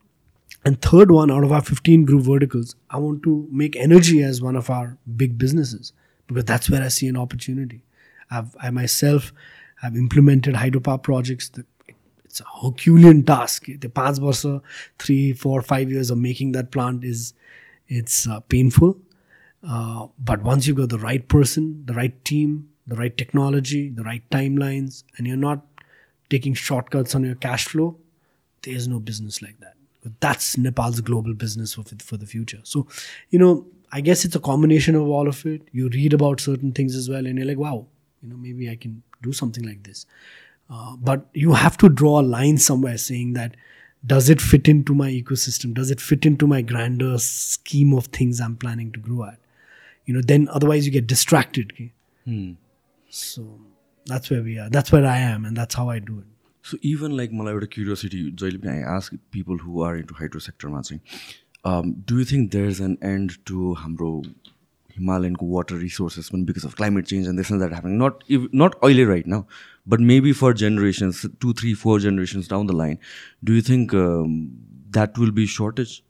[0.65, 4.41] and third one out of our 15 group verticals, I want to make energy as
[4.41, 5.93] one of our big businesses
[6.29, 7.83] because that's where I see an opportunity.
[8.31, 9.33] I've, I myself
[9.81, 11.49] have implemented hydropower projects.
[11.49, 11.67] That
[12.33, 13.67] it's a Herculean task.
[13.67, 14.63] The past versa,
[14.99, 17.35] three, four, five years of making that plant is
[17.89, 18.97] it's uh, painful,
[19.63, 24.03] Uh, but once you've got the right person, the right team, the right technology, the
[24.03, 25.65] right timelines, and you're not
[26.31, 27.97] taking shortcuts on your cash flow,
[28.63, 29.75] there's no business like that.
[30.21, 32.61] That's Nepal's global business for, for the future.
[32.65, 32.89] So,
[33.31, 35.63] you know, I guess it's a combination of all of it.
[35.71, 37.87] You read about certain things as well, and you're like, wow,
[38.23, 40.07] you know, maybe I can do something like this.
[40.70, 43.56] Uh, but you have to draw a line somewhere saying that
[44.06, 45.74] does it fit into my ecosystem?
[45.74, 49.40] Does it fit into my grander scheme of things I'm planning to grow at?
[50.06, 51.72] You know, then otherwise you get distracted.
[51.74, 51.92] Okay?
[53.10, 53.60] So
[54.06, 54.70] that's where we are.
[54.70, 56.26] That's where I am, and that's how I do it.
[56.66, 60.40] So even like मलाई एउटा curiosity जहिले पनि I ask people who are into hydro
[60.46, 64.10] सेक्टरमा चाहिँ do you think there is an end to हाम्रो
[64.98, 68.50] हिमालयनको water resources पनि because of climate change and this and that happening नट इभ
[68.64, 69.44] नट अहिले right now
[69.87, 72.99] but maybe for generations, two, three, four generations down the line,
[73.43, 74.53] do you think um,
[74.91, 76.05] that will be shortage?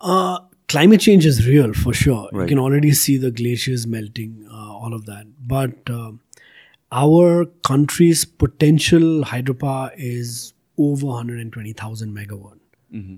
[0.00, 2.28] Uh, climate change is real for sure.
[2.32, 2.42] Right.
[2.42, 5.26] You can already see the glaciers melting, uh, all of that.
[5.40, 6.12] But uh,
[6.92, 12.58] our country's potential hydropower is over 120,000 megawatt.
[12.92, 13.16] Mm-hmm.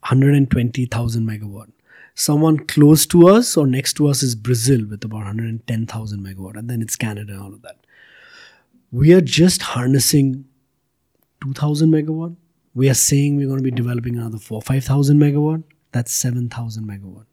[0.00, 1.70] 120,000 megawatt.
[2.14, 6.68] Someone close to us or next to us is Brazil with about 110,000 megawatt, and
[6.68, 7.81] then it's Canada and all of that.
[8.92, 10.44] We are just harnessing
[11.42, 12.36] 2,000 megawatt.
[12.74, 15.64] We are saying we're going to be developing another 4 5,000 megawatt.
[15.92, 17.24] That's 7,000 megawatt.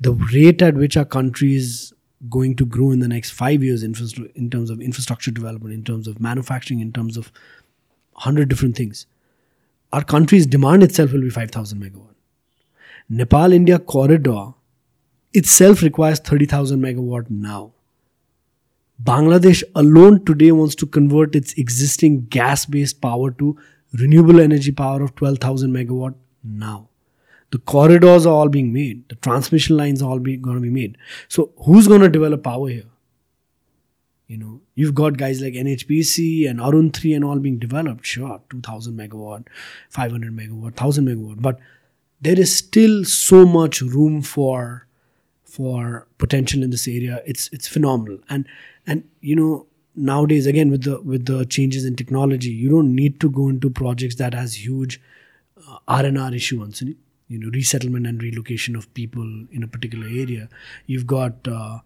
[0.00, 1.92] The rate at which our country is
[2.28, 6.06] going to grow in the next five years in terms of infrastructure development, in terms
[6.06, 7.32] of manufacturing, in terms of
[8.12, 9.06] 100 different things.
[9.92, 12.14] Our country's demand itself will be 5,000 megawatt.
[13.08, 14.54] Nepal India corridor
[15.32, 17.72] itself requires 30,000 megawatt now.
[19.02, 23.56] Bangladesh alone today wants to convert its existing gas based power to
[23.92, 26.88] renewable energy power of 12,000 megawatt now.
[27.50, 30.98] The corridors are all being made, the transmission lines are all going to be made.
[31.28, 32.86] So, who's going to develop power here?
[34.26, 38.04] You know, you've got guys like NHPC and Arun 3 and all being developed.
[38.04, 39.46] Sure, 2000 megawatt,
[39.90, 41.40] 500 megawatt, 1000 megawatt.
[41.40, 41.60] But
[42.20, 44.85] there is still so much room for
[45.56, 47.22] for potential in this area.
[47.26, 48.18] It's it's phenomenal.
[48.28, 48.46] And
[48.86, 53.20] and you know nowadays again with the with the changes in technology, you don't need
[53.20, 55.00] to go into projects that has huge
[55.68, 56.82] uh, R&R issuance.
[57.28, 60.48] You know, resettlement and relocation of people in a particular area.
[60.86, 61.78] You've got uh,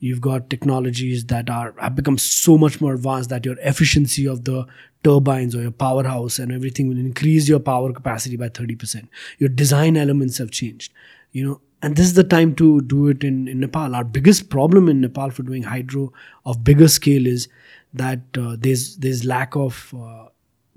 [0.00, 4.44] you've got technologies that are have become so much more advanced that your efficiency of
[4.44, 4.66] the
[5.04, 9.96] turbines or your powerhouse and everything will increase your power capacity by 30% your design
[9.96, 10.92] elements have changed
[11.32, 14.49] you know and this is the time to do it in, in nepal our biggest
[14.49, 16.11] problem in nepal for doing hydro
[16.45, 17.47] of bigger scale is
[17.93, 20.25] that uh, there's there's lack of uh,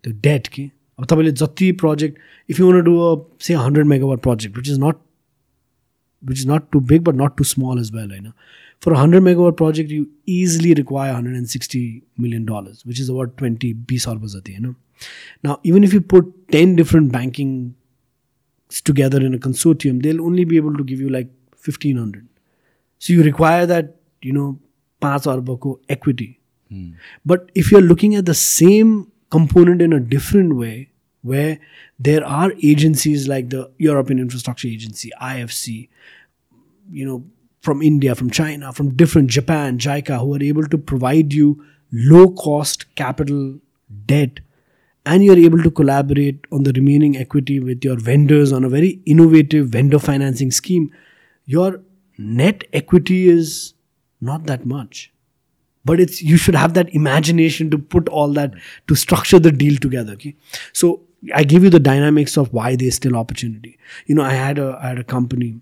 [0.02, 3.87] the debt के अब तपाईँले जति project if you want to do a say 100
[3.87, 5.00] megawatt project which is not
[6.26, 8.11] which is not too big but not too small as well.
[8.11, 8.32] You know,
[8.80, 13.72] for a hundred megawatt project, you easily require 160 million dollars, which is about 20
[13.72, 14.37] B solvers.
[14.48, 14.74] You know,
[15.42, 17.74] now even if you put 10 different banking
[18.79, 21.27] together in a consortium, they'll only be able to give you like
[21.63, 22.27] 1500.
[22.99, 24.60] So you require that you know
[25.01, 26.39] 5 arbako equity.
[26.69, 26.91] Hmm.
[27.25, 31.60] But if you're looking at the same component in a different way, where
[31.99, 35.89] there are agencies like the European Infrastructure Agency, IFC,
[36.91, 37.23] you know,
[37.62, 42.29] from India, from China, from different Japan, JICA, who are able to provide you low
[42.29, 43.60] cost capital
[44.05, 44.39] debt,
[45.05, 49.01] and you're able to collaborate on the remaining equity with your vendors on a very
[49.05, 50.91] innovative vendor financing scheme,
[51.45, 51.81] your
[52.17, 53.73] net equity is
[54.19, 55.11] not that much.
[55.83, 58.53] But it's you should have that imagination to put all that
[58.87, 60.35] to structure the deal together okay?
[60.73, 61.01] So
[61.35, 63.77] i give you the dynamics of why there's still opportunity.
[64.05, 65.59] You know i had a i had a company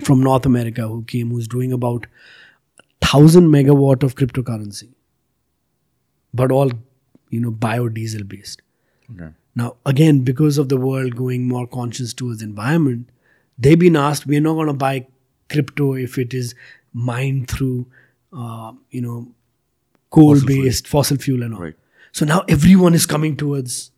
[0.00, 2.06] from north america who came who's doing about
[3.00, 4.88] 1000 megawatt of cryptocurrency.
[6.32, 6.70] But all
[7.34, 8.62] you know biodiesel based
[9.12, 9.30] Okay.
[9.54, 13.10] now, again, because of the world going more conscious towards environment,
[13.58, 15.06] they've been asked, we're not going to buy
[15.50, 16.54] crypto if it is
[16.92, 17.86] mined through,
[18.32, 19.18] uh, you know,
[20.10, 21.60] coal-based fossil fuel and all.
[21.60, 21.74] Right.
[22.12, 23.90] So now everyone is coming towards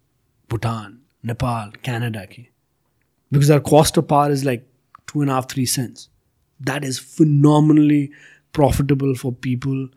[0.49, 2.27] Bhutan, Nepal, Canada,
[3.31, 4.67] because our cost of power is like
[5.07, 6.09] two and a half, three cents.
[6.59, 8.11] That is phenomenally
[8.53, 9.89] profitable for people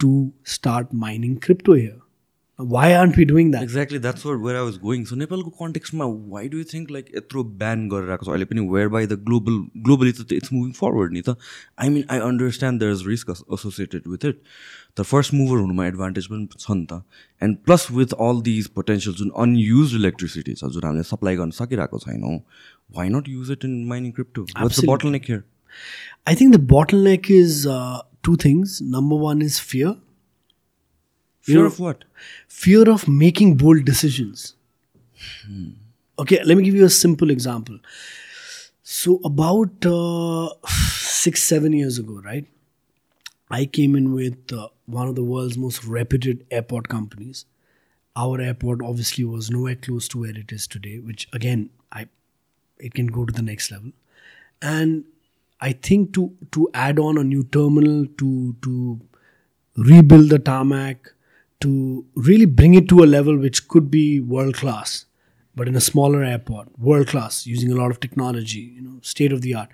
[0.00, 2.00] to start mining crypto here.
[2.58, 3.62] Why aren't we doing that?
[3.62, 7.10] Exactly that's where where I was going so नेपालको कन्टेक्स्टमा why do you think like
[7.16, 10.72] यत्रो ban गरेर आएको छ अहिले पनि where by the global globally त it's moving
[10.78, 11.36] forward नि त
[11.84, 14.40] I mean I understand there is risk associated with it
[14.96, 17.00] तर फर्स्ट मुभर हुनुमा एडभान्टेज पनि छ नि त
[17.42, 22.02] and plus with all these potential Jun unused electricity छ जुन हामीले सप्लाई गर्न सकिरहेको
[22.06, 22.34] छैनौँ
[22.98, 24.90] why not use it in mining crypto the.
[25.18, 25.42] Bottleneck here
[26.26, 28.76] I think the bottleneck is uh, two things.
[28.98, 29.96] Number one is fear.
[31.54, 32.04] Fear of what?
[32.46, 34.54] fear of making bold decisions.
[36.18, 37.78] Okay, let me give you a simple example.
[38.82, 42.46] So, about uh, six, seven years ago, right,
[43.50, 47.44] I came in with uh, one of the world's most reputed airport companies.
[48.16, 52.08] Our airport obviously was nowhere close to where it is today, which again, I
[52.78, 53.92] it can go to the next level.
[54.60, 55.04] And
[55.60, 59.00] I think to to add on a new terminal, to to
[59.76, 61.12] rebuild the tarmac,
[61.60, 65.06] to really bring it to a level which could be world class,
[65.54, 69.32] but in a smaller airport, world class, using a lot of technology, you know, state
[69.32, 69.68] of the art.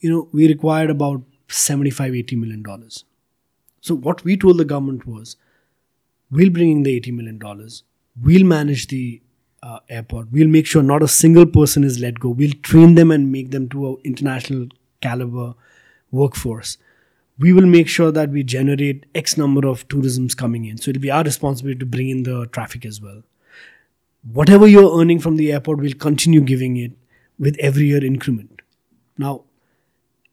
[0.00, 3.04] You know, we required about 75, 80 million dollars.
[3.80, 5.36] So what we told the government was,
[6.30, 7.82] we'll bring in the 80 million dollars,
[8.20, 9.20] we'll manage the
[9.62, 13.10] uh, airport, we'll make sure not a single person is let go, we'll train them
[13.10, 14.68] and make them to an international
[15.00, 15.54] caliber
[16.10, 16.78] workforce
[17.38, 20.76] we will make sure that we generate X number of tourisms coming in.
[20.76, 23.22] So it'll be our responsibility to bring in the traffic as well.
[24.32, 26.92] Whatever you're earning from the airport, we'll continue giving it
[27.38, 28.62] with every year increment.
[29.16, 29.44] Now,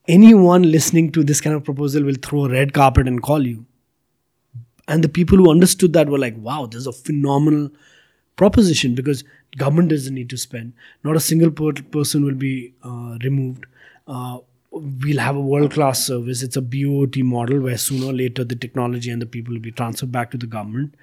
[0.08, 3.64] anyone listening to this kind of proposal will throw a red carpet and call you.
[4.88, 7.70] And the people who understood that were like, wow, this is a phenomenal
[8.36, 9.24] proposition because
[9.56, 10.72] government doesn't need to spend.
[11.02, 13.66] Not a single per- person will be uh, removed.
[14.06, 14.38] Uh,
[14.71, 16.41] we'll have a world class service.
[16.41, 19.71] It's a BOT model where sooner or later the technology and the people will be
[19.71, 20.95] transferred back to the government.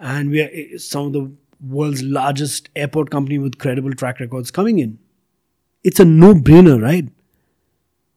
[0.00, 1.30] And we are eh, some of the
[1.68, 4.98] world's largest airport company with credible track records coming in.
[5.84, 7.08] It's a no brainer, right?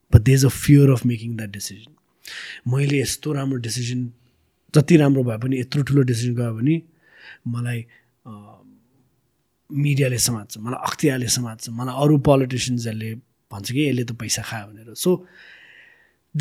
[0.09, 1.93] But there's a fear of making that decision.
[2.67, 3.99] मैले यस्तो राम्रो decision
[4.75, 6.81] जति राम्रो भए पनि यत्रो ठुलो decision गयो भने
[7.47, 7.85] मलाई
[9.71, 13.13] मिडियाले समात्छ मलाई अख्तियारले समात्छ मलाई अरू पोलिटिसियन्सहरूले
[13.51, 15.15] भन्छ कि यसले त पैसा खायो भनेर सो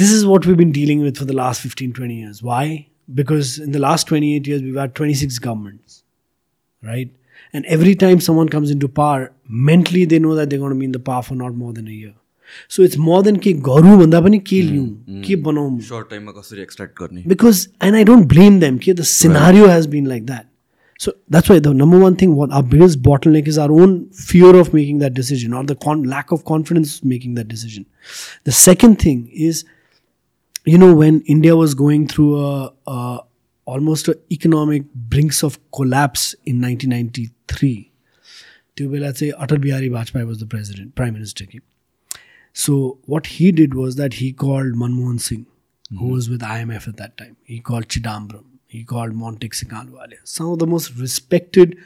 [0.01, 2.65] this is what we've been dealing with for the last 15 20 years why
[3.21, 6.03] because in the last 28 years we've had 26 governments
[6.89, 7.15] right
[7.53, 9.31] and every time someone comes into power
[9.69, 11.89] mentally they know that they're going to be in the power for not more than
[11.89, 12.15] a year
[12.69, 16.63] so it's more than के गरौँ भन्दा पनि के लिउँ के बनाउँ shirt टाइममा कसरी
[16.63, 18.77] extract गर्ने because and I don't blame them.
[18.77, 18.93] Okay?
[18.93, 20.47] The scenario has been like that.
[21.02, 24.56] so that's why the number one thing, what our biggest bottleneck is our own fear
[24.56, 27.88] of making that decision or the con- lack of confidence making that decision.
[28.44, 29.66] The second thing is,
[30.64, 33.20] you know, when India was going through a, a
[33.66, 37.92] almost an economic brinks of collapse in 1993,
[38.76, 41.46] till let's say Atal Bihari Vajpayee was the president, prime minister.
[42.54, 45.98] So what he did was that he called Manmohan Singh, mm-hmm.
[45.98, 47.38] who was with IMF at that time.
[47.44, 48.51] He called Chidambaram.
[48.72, 50.20] He called Montek Singh Ahluwalia.
[50.24, 51.78] Some of the most respected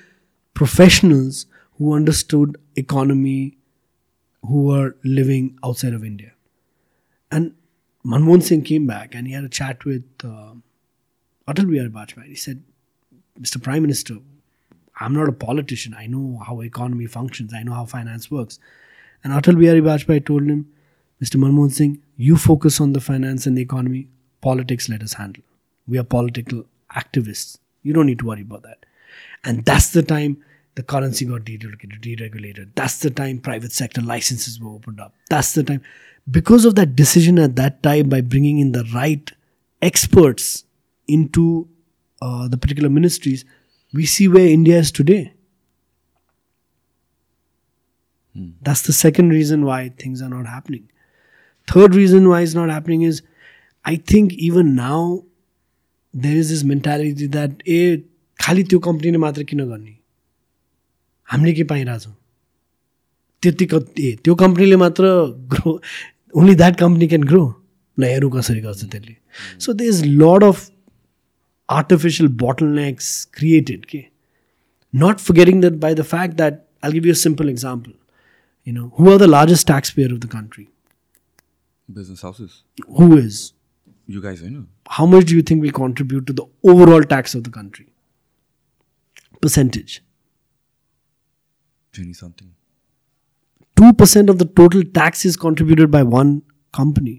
[0.53, 3.57] professionals who understood economy,
[4.43, 6.33] who were living outside of India.
[7.31, 7.55] And
[8.05, 10.53] Manmohan Singh came back and he had a chat with uh,
[11.47, 12.27] Atal Bihari Vajpayee.
[12.27, 12.61] He said,
[13.41, 13.59] Mr.
[13.59, 14.17] Prime Minister,
[14.99, 15.95] I'm not a politician.
[15.97, 17.51] I know how economy functions.
[17.51, 18.59] I know how finance works.
[19.23, 20.67] And Atal Bihari Vajpayee told him,
[21.19, 21.37] Mr.
[21.37, 24.07] Manmohan Singh, you focus on the finance and the economy.
[24.41, 25.43] Politics let us handle.
[25.87, 27.57] We are political activists.
[27.83, 28.85] You don't need to worry about that.
[29.43, 30.43] And that's the time
[30.75, 32.01] the currency got deregulated.
[32.01, 32.69] deregulated.
[32.75, 35.13] That's the time private sector licenses were opened up.
[35.29, 35.81] That's the time.
[36.29, 39.31] Because of that decision at that time, by bringing in the right
[39.81, 40.65] experts
[41.07, 41.69] into
[42.21, 43.45] uh, the particular ministries,
[43.93, 45.33] we see where India is today.
[48.61, 50.89] That's the second reason why things are not happening.
[51.67, 53.21] Third reason why it's not happening is
[53.85, 55.23] I think even now
[56.15, 57.79] there is is mentality that uh
[58.39, 59.97] खालि त्यो कम्पनीले मात्र किन गर्ने?
[61.27, 62.15] हामीले के पाइरहेछौँ?
[63.43, 63.65] त्यति
[63.99, 65.03] ए त्यो कम्पनीले मात्र
[65.53, 65.79] grow
[66.35, 67.43] only that company can grow
[67.97, 69.15] न हेरौँ कसरी गर्छ त्यसले?
[69.59, 70.69] So they is lot of
[71.69, 72.29] artificial
[72.79, 74.03] bottlenecks created के
[74.93, 77.93] not forgetting that by the fact that I give you simple example
[78.67, 80.67] you know who are the largest taxpayer of the country
[81.89, 82.61] business houses
[82.99, 83.39] who is
[84.04, 84.14] is?
[84.14, 84.66] You guys होइन
[84.98, 87.84] How much do you think we contribute to the overall tax of the country?
[89.44, 89.92] Percentage.
[91.94, 92.48] Twenty something
[93.82, 96.32] 2% of the total tax is contributed by one
[96.78, 97.14] company.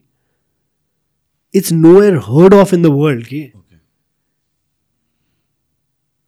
[1.53, 3.23] It's nowhere heard of in the world.
[3.25, 3.45] Okay?
[3.55, 3.79] Okay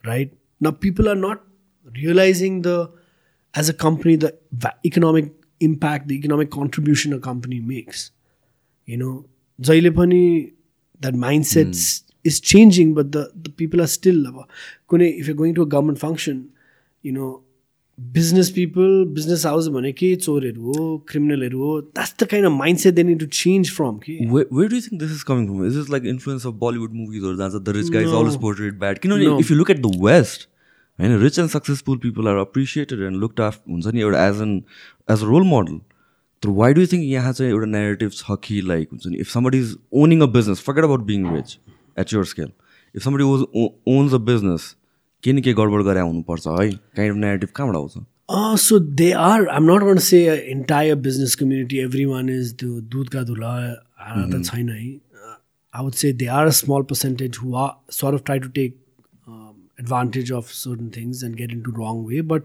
[0.10, 1.44] right now people are not
[2.00, 2.78] realizing the
[3.62, 4.32] as a company the
[4.66, 5.30] va- economic
[5.68, 8.02] impact the economic contribution a company makes
[8.88, 9.14] you know
[9.60, 10.22] जहिले पनि
[11.01, 11.75] that mind set
[12.27, 14.47] is changing but the the people are still अब
[14.89, 16.43] कुनै if you going to a government function
[17.05, 17.29] you know
[17.99, 22.79] business people business house भने के चोरहरू हो क्रिमिनलहरू हो that's the kind of mind
[22.79, 25.79] set they need to change from कि where do think this is coming from is
[25.79, 29.51] is like influence of Bollywood मुभिजहरू जान्छ the rich guys always portrayed bad किनभने if
[29.51, 30.49] you look at the west
[30.99, 34.57] होइन rich and successful people are appreciated and look after हुन्छ नि एउटा as an
[35.09, 35.81] as a role model
[36.43, 39.59] तर why do think यहाँ चाहिँ एउटा नेगेटिभ छ कि लाइक हुन्छ नि if somebody
[39.59, 41.59] is owning a business forget about being rich
[41.99, 42.51] at your scale
[42.95, 44.75] if somebody was owns a business
[45.23, 46.71] के न के गडबड गरे हुनुपर्छ है?
[46.97, 48.61] काइन्ड अफ नेगेटिभ कहाँबाट आउँछ?
[48.61, 50.19] सो they are I'm not wanna say
[50.51, 53.55] entire business community everyone is त्यो दुधका धुला
[54.33, 58.25] त छैन है I would say they are a small percentage who are sort of
[58.25, 58.77] try to take
[59.81, 62.45] advantage of certain things and get in to wrong way but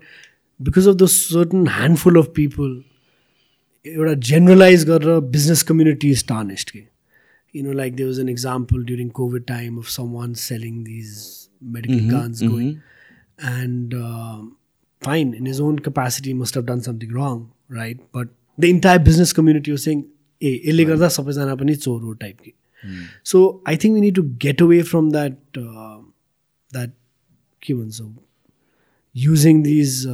[0.59, 2.81] because of the certain handful of people
[3.86, 6.72] एउटा generalized गरेर business community is tarnished.
[6.76, 6.84] के.
[7.54, 12.10] You know, like there was an example during COVID time of someone selling these medical
[12.10, 12.80] guns going
[13.40, 14.56] and um,
[15.02, 18.98] fine in his own capacity he must have done something wrong right but the entire
[18.98, 20.04] business community was saying
[20.42, 22.52] ए यसले गर्दा सबैजना पनि चोर हो टाइपकी
[23.30, 26.92] सो I think we need to get away from that that
[27.62, 28.02] के भन्छ
[29.14, 30.04] using these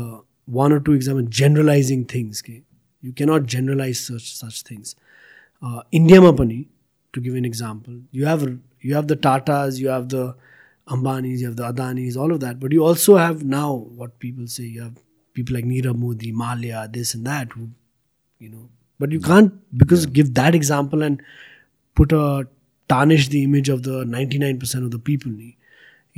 [0.59, 2.61] one or to example generalising things के
[3.02, 4.96] you cannot generalize such such things.
[5.62, 6.68] Uh, India, indiama
[7.12, 8.44] to give an example you have
[8.82, 10.36] you have the tatas you have the
[10.88, 14.46] ambanis you have the adanis all of that but you also have now what people
[14.46, 14.94] say you have
[15.34, 16.32] people like Nirav Modi
[16.92, 17.70] this and that who
[18.38, 18.70] you know
[19.00, 21.22] but you can't because give that example and
[21.96, 22.48] put a
[22.90, 25.32] tarnish the image of the 99% of the people.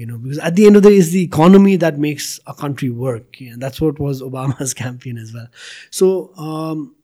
[0.02, 2.56] You know, because at the end of the day, it's the economy that makes a
[2.56, 5.45] country work, and that's what was Obama's campaign as well.
[5.91, 6.95] So um,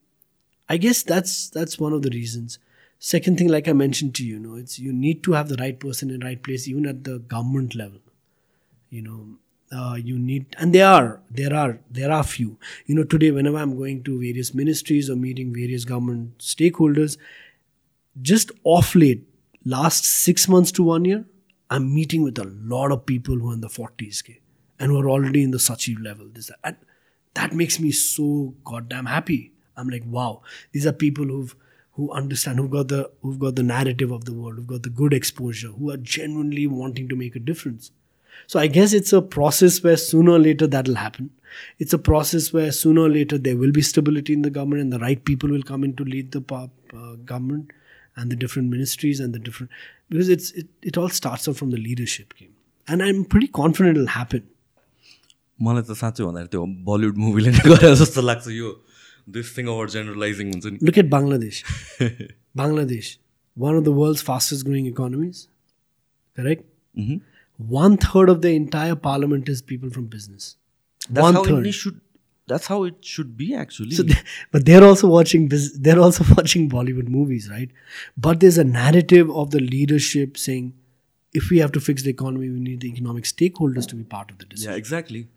[0.68, 2.58] I guess that's that's one of the reasons.
[2.98, 5.54] Second thing like i mentioned to you, you know it's you need to have the
[5.60, 8.00] right person in the right place even at the government level.
[8.90, 9.20] You know
[9.70, 12.58] uh, you need and there are there are there are few.
[12.86, 17.16] You know today whenever i'm going to various ministries or meeting various government stakeholders
[18.20, 19.24] just off late
[19.64, 21.24] last six months to one year
[21.70, 24.40] i'm meeting with a lot of people who are in the 40s okay,
[24.78, 26.82] and who are already in the sachiv level this that,
[27.34, 30.42] that makes me so goddamn happy i'm like wow
[30.72, 31.54] these are people who've
[31.98, 34.88] who understand, who've got the who've got the narrative of the world, who've got the
[34.88, 37.90] good exposure, who are genuinely wanting to make a difference.
[38.46, 41.30] So I guess it's a process where sooner or later that'll happen.
[41.80, 44.92] It's a process where sooner or later there will be stability in the government and
[44.92, 47.72] the right people will come in to lead the uh, government
[48.14, 49.72] and the different ministries and the different
[50.09, 52.53] because it's it, it all starts out from the leadership game.
[52.87, 54.43] And I'm pretty confident it'll happen.
[55.61, 58.71] मलाई त साँच्चै भन्दाखेरि त्यो Bollywood मुभीले नै गरे जस्तो लाग्छ यो
[59.35, 61.59] this thing about generalising हुन्छ नि Look at Bangladesh.
[62.61, 63.11] Bangladesh,
[63.67, 65.43] one of the world's fastest growing economies,
[66.39, 66.65] correct?
[67.03, 67.21] Mhm.
[67.77, 70.49] One third of the entire parliament is people from business.
[71.09, 71.37] That's
[72.50, 72.94] one how third.
[72.94, 73.90] India should that's how it should be actually.
[73.92, 74.14] So, they-
[74.52, 75.48] but they're also watching.
[75.78, 77.70] They're also watching Bollywood movies, right?
[78.16, 80.74] But there's a narrative of the leadership saying,
[81.34, 84.30] if we have to fix the economy, we need the economic stakeholders to be part
[84.30, 85.28] of the decision, yeah, exactly.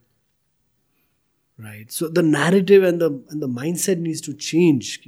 [1.58, 1.92] right?
[1.92, 5.08] So the narrative and the and the mindset needs to change.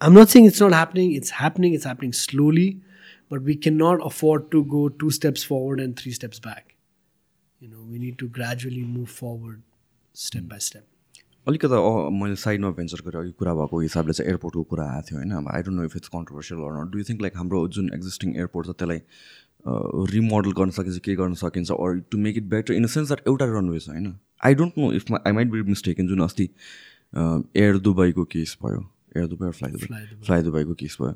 [0.00, 1.12] I'm not saying it's not happening.
[1.14, 1.74] It's happening.
[1.74, 2.80] It's happening slowly,
[3.28, 6.74] but we cannot afford to go two steps forward and three steps back.
[7.58, 9.62] You know, we need to gradually move forward,
[10.14, 10.84] step by step.
[11.50, 11.80] अलिकति
[12.20, 15.48] मैले साइडमा venture गरेँ अघि कुरा भएको हिसाबले चाहिँ एयरपोर्टको कुरा आएको थियो होइन। अब
[15.54, 18.68] I don't know if it's controversial or not do think like हाम्रो जुन एक्जिस्टिङ एयरपोर्ट
[18.68, 19.00] छ त्यसलाई
[20.12, 23.28] रिमोडल गर्न सकिन्छ के गर्न सकिन्छ or to make it better in the sense that
[23.28, 24.14] एउटा रनवे छ होइन?
[24.44, 26.48] I don't know if I might be mistaken जुन अस्ति
[27.12, 28.80] एयर दुबईको केस भयो।
[29.16, 29.86] Air Dubai or fly Dubai.
[30.26, 31.14] Fly दुबईको case भयो।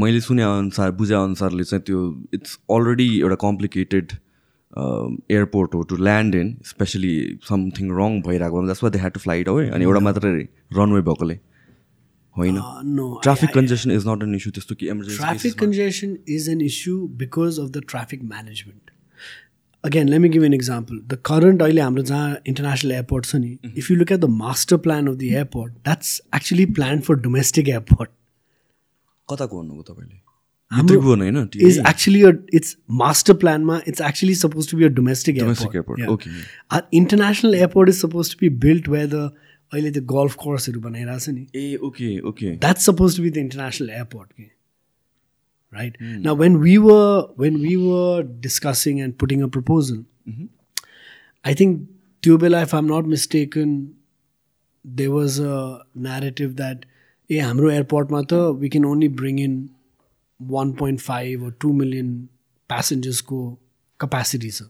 [0.00, 2.00] मैले सुने अनुसार बुझे अनुसारले चाहिँ त्यो
[2.34, 4.12] इट्स अलरेडी एउटा कम्प्लिकेटेड
[4.78, 7.14] एयरपोर्ट हो to land in specially
[7.48, 10.28] something wrong भइरहेको जसमा दे ह्याड टु फ्लाइट हो अनि एउटा मात्र
[10.78, 11.38] रनवे भएकोले
[12.36, 12.60] होइन?
[13.22, 16.94] Traffic congestion is not an issue त्यस्तो कि emergency traffic congestion is an issue
[17.24, 18.90] because of the traffic management
[19.84, 23.52] again let me give an example the current अहिले हाम्रो जहाँ इन्टरनेसनल एयरपोर्ट छ नि
[23.76, 27.68] if you look at the master plan of the airport that's actually plan for domestic
[27.68, 28.10] airport
[29.28, 30.29] कताको भन्नुभयो तपाईँले?
[30.71, 31.37] त्रिभुवन होइन
[31.67, 35.75] Is actually a it's master plan ma it's actually supposed to be a domestic, Domestic
[35.75, 35.99] airport.
[35.99, 36.31] airport, okay.
[36.71, 39.23] Our international airport is supposed to be built where the
[39.73, 43.43] अहिले त्यो golf courseहरू बनाइरहेको छ नि ए okay okay that's supposed to be the
[43.45, 44.51] international airport okay?
[45.71, 45.95] right
[46.25, 49.97] now when we were when we were discussing and putting a proposal
[51.51, 51.81] i think
[52.27, 53.73] tubela if i'm not mistaken
[54.85, 55.57] there was a
[56.09, 56.85] narrative that
[57.29, 59.53] ए हाम्रो एयरपोर्टमा त we can only bring in
[60.41, 62.15] one point five or two million
[62.69, 63.41] प्यासेन्जर्सको
[64.01, 64.63] capacity छ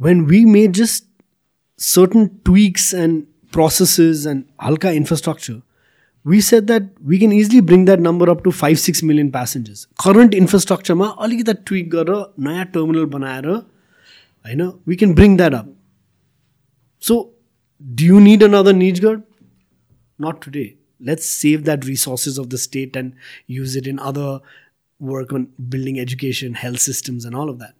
[0.00, 1.04] when we made just
[1.78, 5.62] certain tweaks and processes and halka infrastructure,
[6.24, 9.86] we said that we can easily bring that number up to 5 6 million passengers.
[9.98, 15.68] Current infrastructure ma अलिकति tweak गरेर नयाँ terminal बनाएर होइन we can bring that up.
[16.98, 17.30] So
[17.94, 19.22] do you need another Nijgarh?
[20.18, 20.76] Not today.
[20.98, 23.12] Let's save that resources of the state and
[23.46, 24.40] use it in other
[25.01, 27.73] work on building education, health systems, and all of that.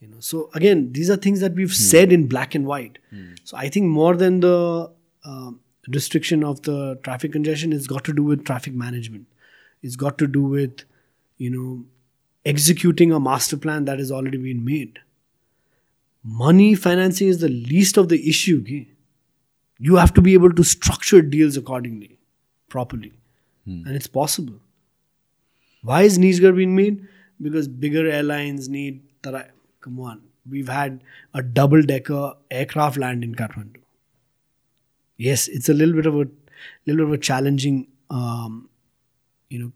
[0.00, 0.20] You know.
[0.20, 1.74] So again, these are things that we've hmm.
[1.74, 2.98] said in black and white.
[3.10, 3.34] Hmm.
[3.44, 4.90] So I think more than the
[5.24, 5.50] uh,
[5.88, 9.26] restriction of the traffic congestion, it's got to do with traffic management.
[9.82, 10.84] It's got to do with
[11.36, 11.84] you know
[12.46, 15.00] executing a master plan that has already been made.
[16.24, 18.60] Money financing is the least of the issue.
[18.62, 18.88] okay?
[19.78, 22.18] You have to be able to structure deals accordingly,
[22.68, 23.12] properly,
[23.64, 23.82] hmm.
[23.86, 24.60] and it's possible.
[25.82, 27.06] Why is Nijgadh being made?
[27.40, 29.02] Because bigger airlines need.
[29.80, 31.02] Come on, we've had
[31.34, 33.80] a double decker aircraft land in Kathmandu.
[35.16, 36.26] Yes, it's a little bit of a
[36.86, 38.68] little bit of a challenging, um,
[39.48, 39.72] you know,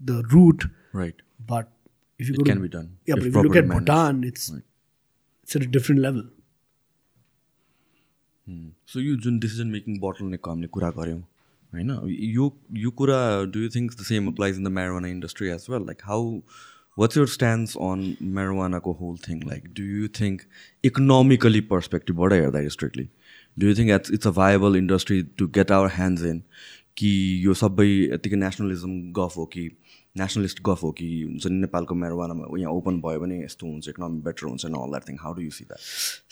[0.00, 0.66] the route.
[0.92, 1.14] Right.
[1.46, 1.70] But
[2.18, 2.98] if you it go can to, be done.
[3.06, 3.86] Yeah, if but if you look at managed.
[3.86, 4.62] Bhutan, it's right.
[5.42, 6.30] it's at a different level.
[8.92, 11.20] So यो जुन decision making bottleneck हामीले कुरा गऱ्यौँ
[11.72, 11.90] होइन
[12.26, 13.20] यो यो कुरा
[13.52, 16.28] do you think the same applies in the marijuana industry as well like how
[16.96, 18.04] what's your stands on
[18.34, 20.42] म्यारोवानाको whole thing like do you think
[20.84, 23.08] economically पर्सपेक्टिभबाट हेर्दा strictly
[23.56, 26.42] do you think it's it's a viable industry to get our hands in
[26.96, 27.10] कि
[27.44, 29.68] यो सबै यतिकै nationalism गफ हो कि
[30.16, 34.20] nationalist गफ हो कि हुन्छ नि नेपालको म्यारोवानामा यहाँ ओपन भयो भने यस्तो हुन्छ इकोनोमी
[34.22, 35.80] बेटर हुन्छ न all that thing how do you see that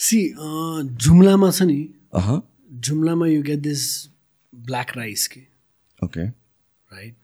[0.04, 0.22] see
[1.04, 1.80] जुम्लामा छ नि
[2.84, 3.86] जुम्लामा you get this
[4.53, 5.41] black rice के
[6.03, 7.15] ओके राइट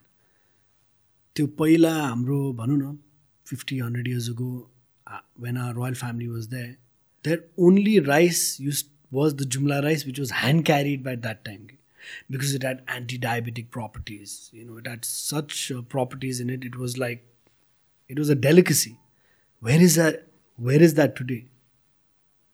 [1.36, 2.98] त्यो पहिला हाम्रो भनौँ न
[3.50, 4.52] fifty hundred years ago
[5.44, 6.76] when are royal family was there
[7.26, 8.84] there only rice use
[9.14, 11.68] was the Jumla rice which was hand carried by that time
[12.34, 16.78] because it had anti-diabetic properties you know it had such uh, properties in it it
[16.84, 17.20] was like
[18.10, 18.94] it was a delicacy
[19.68, 20.24] where is that
[20.70, 21.38] where is that today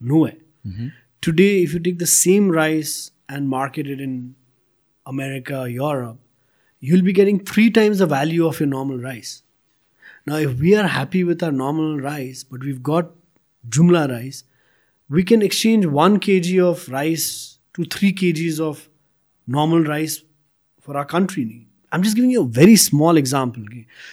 [0.01, 0.36] nowhere
[1.28, 2.95] today if you take the same rice
[3.38, 4.18] and market it in
[5.07, 6.18] america europe
[6.80, 9.42] you'll be getting three times the value of your normal rice
[10.26, 13.11] now if we are happy with our normal rice but we've got
[13.68, 14.44] jumla rice
[15.09, 18.88] we can exchange 1 kg of rice to 3 kgs of
[19.46, 20.22] normal rice
[20.80, 21.66] for our country.
[21.90, 23.64] I'm just giving you a very small example.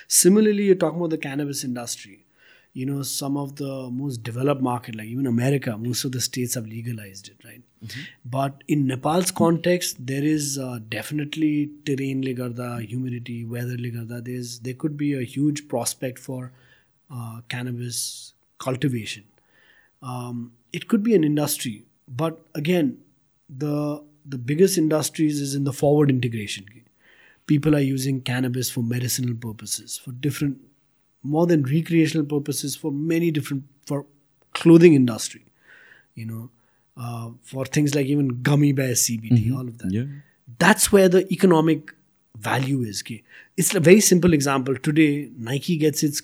[0.07, 2.25] Similarly, you're talking about the cannabis industry.
[2.73, 6.53] You know, some of the most developed market, like even America, most of the states
[6.53, 7.61] have legalized it, right?
[8.23, 14.21] But in Nepal's context, there is uh, definitely terrain le garda, humidity, weather le garda.
[14.21, 16.51] There's there could be a huge prospect for
[17.11, 19.23] uh, cannabis cultivation
[20.01, 22.97] um, it could be an industry but again
[23.49, 26.65] the the biggest industries is in the forward integration
[27.47, 30.57] people are using cannabis for medicinal purposes for different
[31.23, 34.05] more than recreational purposes for many different for
[34.53, 35.45] clothing industry
[36.15, 36.49] you know
[36.97, 40.05] uh, for things like even gummy bear cbd all of that Yeah.
[40.57, 41.93] that's where the economic
[42.37, 43.03] value is.
[43.57, 44.75] It's a very simple example.
[44.75, 46.21] Today, Nike gets its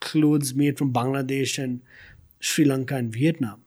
[0.00, 1.80] clothes made from Bangladesh and
[2.40, 3.62] Sri Lanka and Vietnam.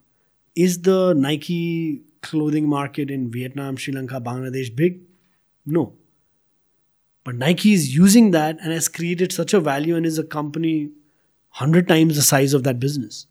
[0.54, 5.00] Is the Nike clothing market in Vietnam, Sri Lanka, Bangladesh big?
[5.66, 5.94] No.
[7.24, 10.90] But Nike is using that and has created such a value and is a company
[11.56, 13.26] 100 times the size of that business.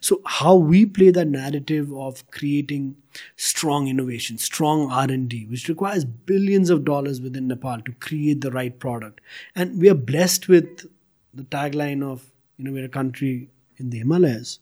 [0.00, 2.96] So how we play that narrative of creating
[3.36, 8.76] strong innovation, strong R&D, which requires billions of dollars within Nepal to create the right
[8.76, 9.20] product.
[9.54, 10.88] And we are blessed with
[11.32, 14.58] the tagline of, you know, we're a country in the Himalayas.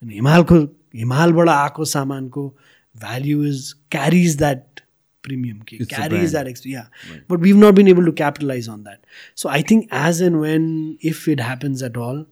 [0.00, 2.52] And Himalko, Himalbada
[2.94, 4.80] value is, carries that
[5.26, 6.86] premium key, It's carries that extra yeah.
[7.28, 9.04] But we've not been able to capitalize on that.
[9.42, 10.70] So i think as and when
[11.12, 12.24] if it happens at all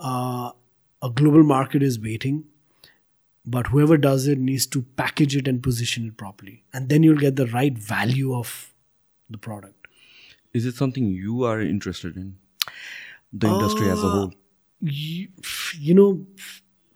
[0.00, 0.52] uh,
[1.08, 2.44] a global market is waiting
[3.56, 6.64] but whoever does it needs to package it and position it properly.
[6.72, 8.74] And then you'll get the right value of
[9.30, 9.86] the product.
[10.52, 12.36] Is it something you are interested in?
[13.32, 14.32] The industry as a whole.
[14.80, 15.28] you,
[15.78, 16.26] you know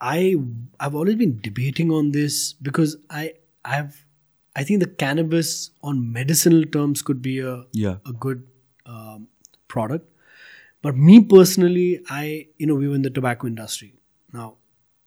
[0.01, 0.37] i
[0.79, 3.33] i've always been debating on this because i
[3.65, 4.02] i've
[4.57, 5.51] i think the cannabis
[5.91, 7.97] on medicinal terms could be a Yeah.
[8.07, 8.43] a good
[8.87, 9.29] um,
[9.69, 10.09] product.
[10.87, 11.87] But me personally
[12.19, 12.23] i
[12.59, 13.89] you know we were in the tobacco industry.
[14.39, 14.49] Now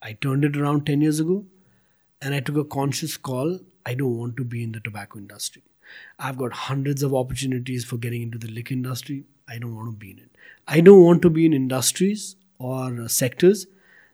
[0.10, 1.38] i turned it around 10 years ago
[2.22, 3.60] and i took a conscious call.
[3.86, 5.64] I don't want to be in the tobacco industry.
[6.28, 9.18] I've got hundreds of opportunities for getting into the liquor industry.
[9.48, 10.32] I don't want to be in it.
[10.68, 12.24] I don't want to be in industries
[12.58, 13.68] or uh, sectors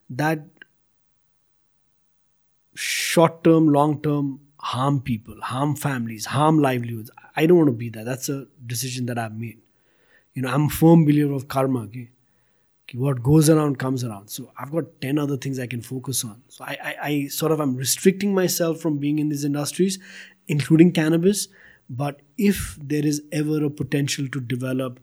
[0.10, 0.42] that
[2.76, 7.12] short term, long term harm people, harm families, harm livelihoods.
[7.36, 8.06] I don't want to be that.
[8.06, 9.60] That's a decision that I've made.
[10.34, 11.82] You know, I'm a firm believer of karma.
[11.82, 12.10] Okay?
[12.88, 14.30] Okay, What goes around comes around.
[14.30, 16.44] So I've got 10 other things I can focus on.
[16.48, 19.98] So I, I, I sort of I'm restricting myself from being in these industries,
[20.48, 21.48] including cannabis.
[21.90, 25.00] But if there is ever a potential to develop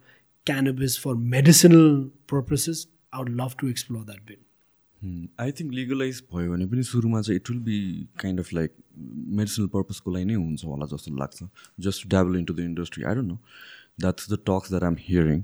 [0.46, 4.38] cannabis for medicinal purposes, I would love to explore that bit.
[5.01, 7.79] I think legalize भयो भने पनि सुरुमा चाहिँ it will be
[8.21, 8.75] kind of like
[9.39, 11.47] medicinal पर्पजको लागि नै हुन्छ होला जस्तो लाग्छ
[11.87, 13.39] just travel in to the industry I don't know
[14.01, 15.43] that's the talks that I'm hearing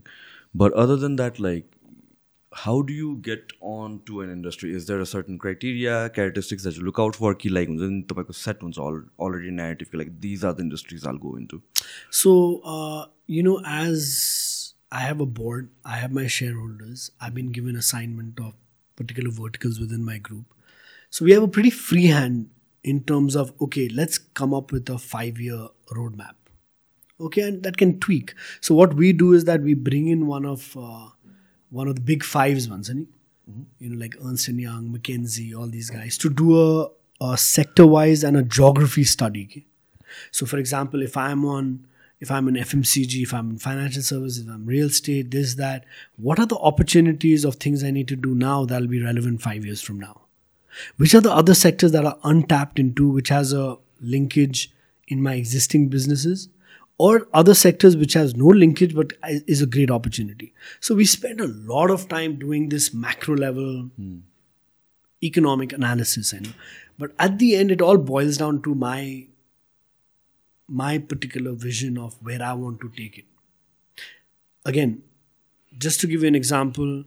[0.63, 1.69] but other than that like
[2.51, 6.77] how do you get on to an industry is there a certain criteria characteristics that
[6.83, 10.45] look out for कि like हुन्छ नि तपाईँको set हुन्छ all already negative like these
[10.45, 11.61] are the industries all go in to
[12.11, 12.31] So,
[12.65, 17.75] uh, you know, as I have a board, I have my shareholders, I've been given
[17.75, 18.53] assignment of
[18.96, 20.46] particular verticals within my group.
[21.10, 22.50] So, we have a pretty free hand
[22.82, 26.34] in terms of, okay, let's come up with a five year roadmap.
[27.20, 28.34] Okay, and that can tweak.
[28.60, 31.08] So, what we do is that we bring in one of uh,
[31.70, 33.06] one of the big fives ones, any?
[33.78, 36.88] you know, like Ernst and Young, McKinsey, all these guys, to do a,
[37.20, 39.66] a sector-wise and a geography study.
[40.30, 41.86] So, for example, if I'm on,
[42.24, 45.84] if I'm in FMCG, if I'm in financial services, if I'm real estate, this, that,
[46.16, 49.62] what are the opportunities of things I need to do now that'll be relevant five
[49.62, 50.22] years from now?
[50.96, 54.72] Which are the other sectors that are untapped into, which has a linkage
[55.06, 56.48] in my existing businesses?
[56.96, 60.54] Or other sectors which has no linkage but is a great opportunity.
[60.80, 64.20] So we spend a lot of time doing this macro level hmm.
[65.22, 66.52] economic analysis, know.
[66.98, 69.26] But at the end, it all boils down to my
[70.68, 73.26] my particular vision of where I want to take it.
[74.64, 75.02] Again,
[75.76, 77.04] just to give you an example,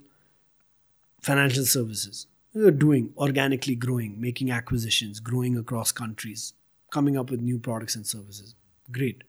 [1.21, 2.27] financial services.
[2.53, 6.53] We are doing organically growing, making acquisitions, growing across countries,
[6.91, 8.55] coming up with new products and services.
[8.91, 9.23] Great.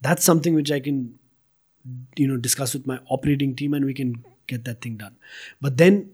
[0.00, 1.18] That's something which I can,
[2.16, 5.16] you know, discuss with my operating team and we can get that thing done.
[5.60, 6.10] But then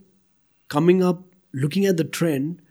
[0.69, 2.62] coming up, looking at the trend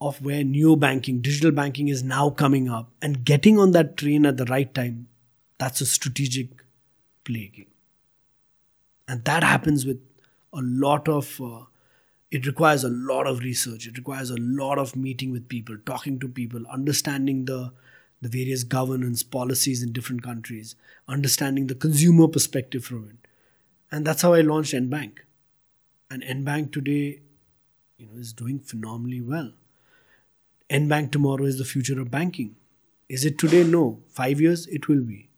[0.00, 4.24] of where new banking, digital banking is now coming up and getting on that train
[4.24, 5.08] at the right time,
[5.58, 6.48] that's a strategic
[7.24, 7.66] play.
[9.08, 10.00] And that happens with
[10.52, 11.64] a lot of, uh,
[12.30, 13.86] it requires a lot of research.
[13.86, 17.72] It requires a lot of meeting with people, talking to people, understanding the,
[18.20, 20.76] the various governance policies in different countries,
[21.08, 23.28] understanding the consumer perspective from it.
[23.90, 25.18] And that's how I launched NBank.
[26.10, 27.20] And NBank today,
[27.96, 29.52] you know, is doing phenomenally well.
[30.70, 32.56] NBank tomorrow is the future of banking.
[33.08, 33.64] Is it today?
[33.64, 34.02] No.
[34.08, 35.30] Five years, it will be.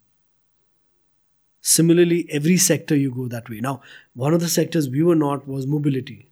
[1.61, 3.61] Similarly, every sector you go that way.
[3.61, 3.81] Now,
[4.13, 6.27] one of the sectors we were not was mobility,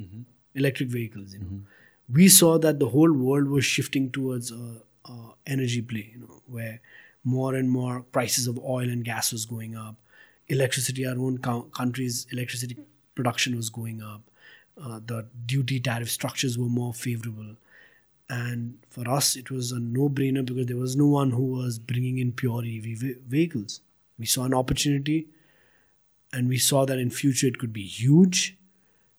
[0.00, 0.22] mm-hmm.
[0.54, 1.34] electric vehicles.
[1.34, 2.14] You know, mm-hmm.
[2.14, 5.12] we saw that the whole world was shifting towards a, a
[5.46, 6.12] energy play.
[6.14, 6.80] You know, where
[7.24, 9.96] more and more prices of oil and gas was going up,
[10.46, 12.76] electricity, our own co- country's electricity
[13.14, 14.22] production was going up,
[14.80, 17.56] uh, the duty tariff structures were more favorable.
[18.30, 21.78] And for us, it was a no brainer because there was no one who was
[21.78, 23.80] bringing in pure EV vehicles.
[24.18, 25.28] We saw an opportunity
[26.32, 28.56] and we saw that in future it could be huge.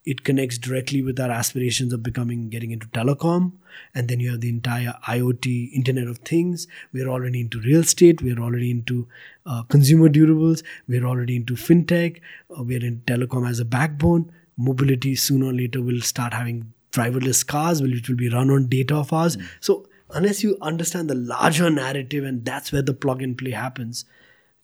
[0.06, 3.54] It connects directly with our aspirations of becoming getting into telecom.
[3.94, 6.68] And then you have the entire IoT, Internet of Things.
[6.94, 8.22] We are already into real estate.
[8.22, 9.08] We are already into
[9.46, 10.64] uh, consumer durables.
[10.88, 12.22] We are already into fintech.
[12.58, 14.32] Uh, we are in telecom as a backbone.
[14.58, 18.69] Mobility sooner or later will start having driverless cars, will it will be run on
[18.69, 19.37] data of ours.
[19.61, 24.05] So unless you understand the larger narrative and that's where the plug and play happens,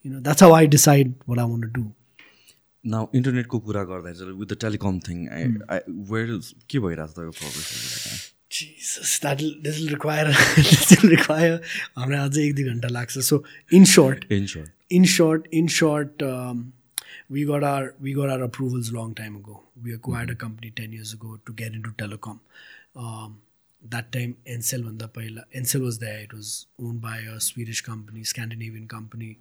[0.03, 1.93] you know, that's how I decide what I want to do.
[2.87, 5.19] Now इन्टरनेटको कुरा गर्दा चाहिँ with the telecom thing
[6.11, 6.31] where
[6.71, 8.29] के भइरहेको छ तपाईँको progress
[8.59, 11.59] Jesus, that this will require this will require
[11.99, 13.43] हामीलाई अझै एक दुई घन्टा लाग्छ सो
[13.79, 16.73] इन CERT In shirt in short in short um,
[17.35, 20.94] we got our we got our approvals long time ago we acquired a company 10
[20.94, 22.40] years ago to get into telecom.
[22.96, 23.42] Um,
[23.88, 25.08] that time Ncell vanda
[25.56, 26.20] Ncell was there.
[26.20, 29.38] It was owned by a Swedish company Scandinavian company.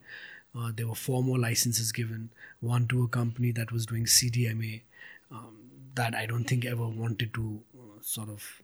[0.56, 2.30] Uh, there were four more licenses given
[2.60, 4.82] one to a company that was doing CDMA
[5.30, 5.56] um,
[5.94, 8.62] that I don't think ever wanted to uh, sort of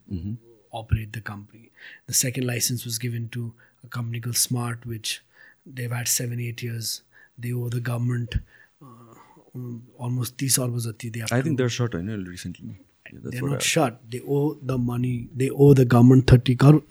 [0.71, 1.71] operate the company.
[2.07, 3.53] The second license was given to
[3.83, 5.21] a company called Smart, which
[5.65, 7.01] they've had seven, eight years.
[7.37, 8.35] They owe the government
[8.81, 9.10] uh,
[9.53, 12.79] um, almost 30 hours jati they have I think they're short I know recently.
[13.11, 13.97] They're not short.
[14.09, 15.27] They owe the money.
[15.35, 16.81] They owe the government 30 kar-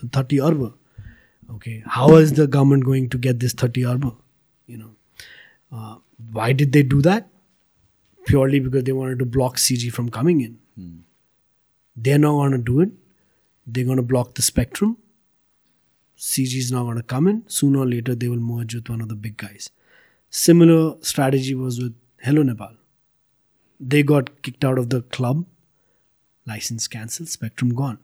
[0.49, 0.75] arba.
[1.55, 4.13] Okay how is the government going to get this 30 arba?
[4.67, 4.91] You know
[5.73, 5.97] uh,
[6.33, 7.29] why did they do that?
[8.27, 10.59] Purely because they wanted to block cg from coming in.
[10.77, 10.99] Hmm.
[11.97, 12.91] They're not going to do it.
[13.67, 14.97] They're going to block the spectrum.
[16.19, 17.45] Cg is not going to come in.
[17.49, 19.71] Sooner or later they will merge with one of the big guys.
[20.29, 22.75] Similar strategy was with Hello Nepal.
[23.81, 25.47] They got kicked out of the club,
[26.47, 27.99] license cancelled, spectrum gone.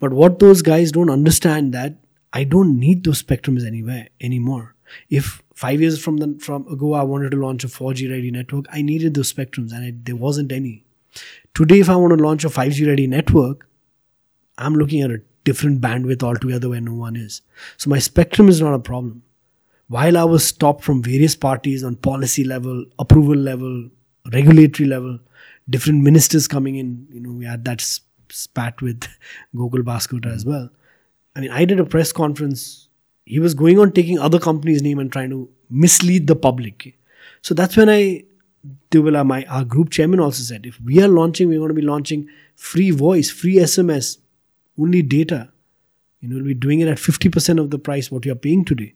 [0.00, 1.94] But what those guys don't understand that
[2.32, 4.74] I don't need those spectrums anywhere anymore.
[5.08, 8.64] If five years from the, from ago I wanted to launch a 4G ready network,
[8.72, 10.84] I needed those spectrums and I, there wasn't any.
[11.54, 13.68] Today, if I want to launch a 5G ready network,
[14.58, 17.42] I'm looking at a different bandwidth altogether where no one is.
[17.76, 19.22] So my spectrum is not a problem.
[19.88, 23.90] While I was stopped from various parties on policy level, approval level,
[24.32, 25.18] regulatory level,
[25.68, 27.80] different ministers coming in, you know, we had that
[28.30, 29.06] spat with
[29.54, 30.50] Gokul Baskota as hmm.
[30.50, 30.70] well.
[31.36, 32.88] I mean, I did a press conference.
[33.24, 36.96] He was going on taking other companies' name and trying to mislead the public.
[37.42, 38.24] So that's when I,
[38.90, 41.82] Dewala, my our group chairman also said, if we are launching, we're going to be
[41.82, 44.18] launching free voice, free SMS,
[44.78, 45.50] only data.
[46.20, 48.94] You know, we'll be doing it at 50% of the price what you're paying today.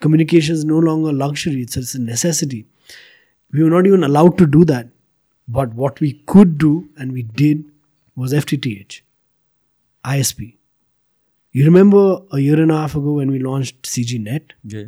[0.00, 2.66] Communication is no longer luxury, it's, it's a necessity.
[3.52, 4.88] We were not even allowed to do that.
[5.46, 7.64] But what we could do, and we did,
[8.14, 9.00] was FTTH,
[10.04, 10.56] ISP.
[11.52, 14.52] You remember a year and a half ago when we launched CGNet?
[14.64, 14.84] Yeah.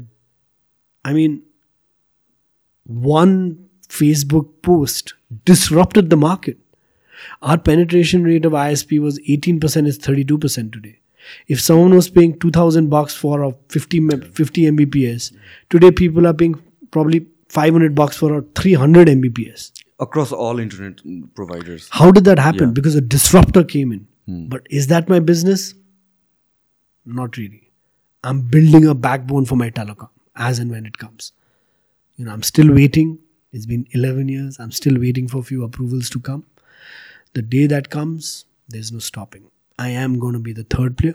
[1.04, 1.42] I mean,
[2.84, 6.58] one Facebook post disrupted the market.
[7.42, 11.00] Our penetration rate of ISP was 18%, is 32% today.
[11.48, 15.34] If someone was paying 2000 bucks for a 50, 50 Mbps,
[15.70, 16.60] today people are paying
[16.90, 19.72] probably 500 bucks for a 300 Mbps.
[20.00, 21.00] Across all internet
[21.34, 21.88] providers.
[21.90, 22.68] How did that happen?
[22.68, 22.72] Yeah.
[22.72, 24.06] Because a disruptor came in.
[24.26, 24.48] Hmm.
[24.48, 25.74] But is that my business?
[27.04, 27.70] Not really.
[28.24, 31.32] I'm building a backbone for my telecom as and when it comes.
[32.16, 33.18] You know, I'm still waiting.
[33.52, 34.58] It's been 11 years.
[34.58, 36.44] I'm still waiting for a few approvals to come.
[37.34, 39.50] The day that comes, there's no stopping.
[39.78, 41.14] I am going to be the third player.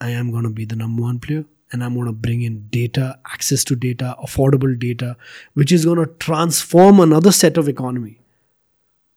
[0.00, 1.44] I am going to be the number one player.
[1.72, 5.16] And I'm going to bring in data, access to data, affordable data,
[5.54, 8.20] which is going to transform another set of economy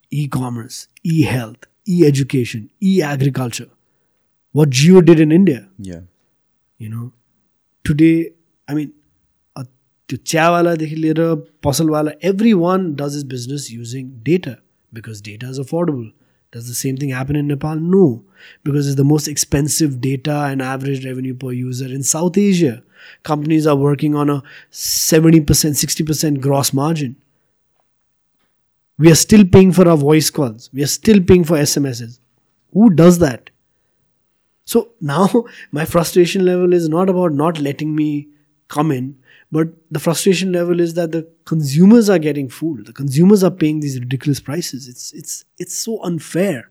[0.09, 3.69] e commerce, e health, e education, e agriculture.
[4.53, 5.69] What Jio did in India.
[5.77, 6.01] Yeah.
[6.77, 7.13] You know,
[7.83, 8.31] today,
[8.67, 8.93] I mean,
[10.09, 11.19] त्यो चियावालादेखि लिएर
[11.63, 12.11] पसलवाला
[12.53, 14.51] everyone does is business using data
[14.93, 16.05] because data is affordable
[16.57, 17.75] does the same thing happen in Nepal?
[17.75, 18.23] No,
[18.63, 22.81] because it's the most expensive data and average revenue per user in South Asia.
[23.21, 24.41] Companies are working on a
[24.71, 27.15] 70%, 60% gross margin.
[28.97, 30.71] We are still paying for our voice calls.
[30.73, 32.17] We are still paying for SMSs.
[32.73, 33.51] Who does that?
[34.65, 38.29] So now my frustration level is not about not letting me
[38.67, 39.15] come in,
[39.51, 42.85] but the frustration level is that the consumers are getting fooled.
[42.85, 44.87] The consumers are paying these ridiculous prices.
[44.87, 46.69] It's it's it's so unfair.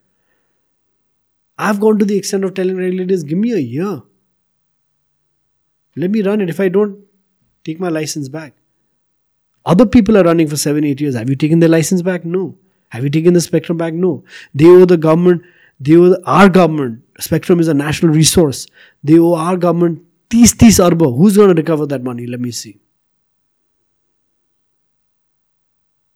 [1.58, 4.02] I've gone to the extent of telling regulators, give me a year.
[5.96, 6.50] Let me run it.
[6.50, 7.02] If I don't,
[7.64, 8.52] take my license back.
[9.64, 11.14] Other people are running for seven, eight years.
[11.14, 12.26] Have you taken their license back?
[12.26, 12.58] No.
[12.90, 13.94] Have you taken the spectrum back?
[13.94, 14.22] No.
[14.54, 15.42] They owe the government,
[15.80, 17.02] they owe our government.
[17.18, 18.66] Spectrum is a national resource.
[19.02, 22.26] They owe our government 30 30 arbo who's going to recover that money?
[22.26, 22.80] Let me see.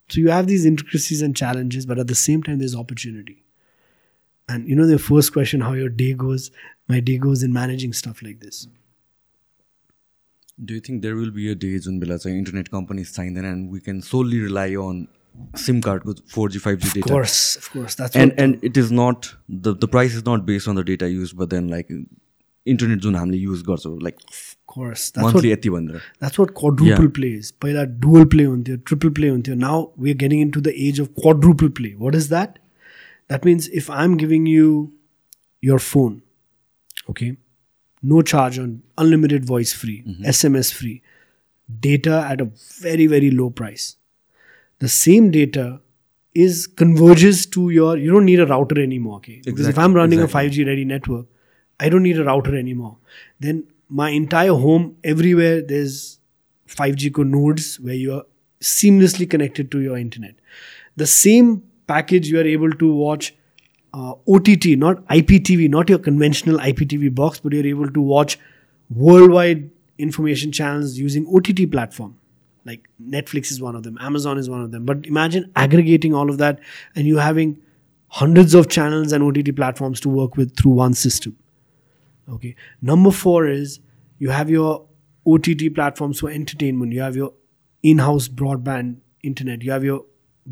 [0.08, 3.44] So you have these intricacies and challenges but at the same time there's opportunity.
[4.48, 6.50] And you know the first question how your day goes?
[6.88, 8.66] My day goes in managing stuff like this.
[10.62, 13.70] Do you think there will be a day when Bila, internet companies sign in and
[13.70, 15.08] we can solely rely on
[15.54, 16.98] SIM card with 4G, 5G of data?
[17.00, 17.94] Of course, of course.
[17.94, 21.08] That's and and it is not the the price is not based on the data
[21.08, 21.88] used, but then like
[22.73, 25.03] internet जुन हामीले use गर्छौँ like of course.
[25.11, 27.13] That's what monthly यति भनेर That's what quadruple Yeah.
[27.19, 27.51] play is.
[27.65, 29.75] पहिला dual play हुन्थ्यो triple play हुन्थ्यो now
[30.05, 32.57] we're getting into the age of quadruple play what is that
[33.33, 34.71] that means if i'm giving you
[35.69, 36.15] your phone
[37.13, 37.29] okay
[38.13, 38.73] no charge on
[39.03, 39.95] unlimited voice free
[40.33, 40.95] sms free
[41.87, 42.49] data at a
[42.87, 43.85] very very low price
[44.85, 45.65] the same data
[46.47, 49.97] is converges to your you don't need a router anymore okay because if Exactly, i'm
[50.01, 50.47] running exactly.
[50.47, 51.25] a 5g ready network
[51.80, 52.96] i don't need a router anymore.
[53.40, 56.20] Then my entire home everywhere there's
[56.68, 58.24] 5g co nodes where you are
[58.60, 60.34] seamlessly connected to your internet.
[60.96, 63.34] The same package you are able to watch
[63.92, 64.48] uh, ott
[64.84, 68.38] not iptv not your conventional iptv box but you're able to watch
[68.94, 69.68] worldwide
[69.98, 72.16] information channels using ott platform.
[72.64, 74.84] Like netflix is one of them amazon is one of them.
[74.84, 76.60] But imagine aggregating all of that
[76.94, 77.58] and you having
[78.08, 81.39] hundreds of channels and ott platforms to work with through one system
[82.28, 83.80] okay number four is
[84.18, 84.86] you have your
[85.26, 87.32] ott platforms for entertainment you have your
[87.82, 90.04] in-house broadband internet you have your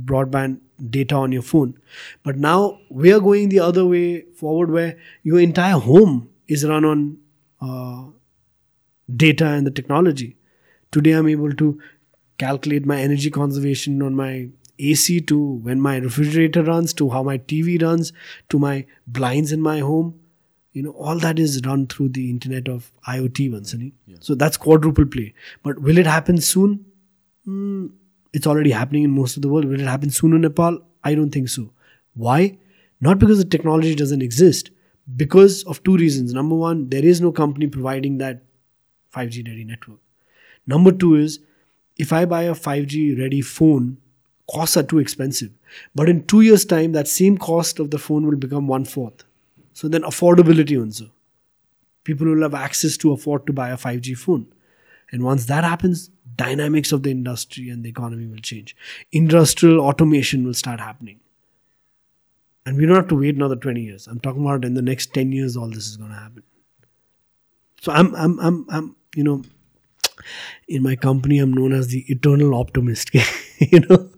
[0.04, 0.60] broadband
[0.90, 1.74] data on your phone
[2.22, 6.84] but now we are going the other way forward where your entire home is run
[6.84, 7.18] on
[7.60, 8.04] uh,
[9.14, 10.36] data and the technology.
[10.90, 11.80] Today, I'm able to
[12.38, 14.48] calculate my energy conservation on my
[14.78, 18.12] AC to when my refrigerator runs, to how my TV runs,
[18.48, 20.18] to my blinds in my home.
[20.72, 23.92] You know, all that is run through the internet of IoT, Vansani.
[24.20, 25.34] So that's quadruple play.
[25.62, 26.84] But will it happen soon?
[27.46, 27.90] Mm,
[28.32, 29.64] it's already happening in most of the world.
[29.64, 30.78] Will it happen soon in Nepal?
[31.02, 31.72] I don't think so.
[32.14, 32.58] Why?
[33.00, 34.70] Not because the technology doesn't exist,
[35.16, 36.34] because of two reasons.
[36.34, 38.42] Number one, there is no company providing that
[39.14, 40.00] 5G ready network.
[40.66, 41.40] Number two is
[41.96, 43.98] if I buy a 5G ready phone,
[44.50, 45.50] costs are too expensive.
[45.94, 49.24] But in two years' time, that same cost of the phone will become one fourth.
[49.78, 51.12] So then affordability also.
[52.02, 54.48] People will have access to afford to buy a 5G phone.
[55.12, 58.74] And once that happens, dynamics of the industry and the economy will change.
[59.12, 61.20] Industrial automation will start happening.
[62.66, 64.08] And we don't have to wait another 20 years.
[64.08, 66.42] I'm talking about in the next 10 years, all this is going to happen.
[67.80, 69.44] So I'm, I'm, I'm, I'm, you know,
[70.66, 73.14] in my company, I'm known as the eternal optimist.
[73.60, 74.10] you know,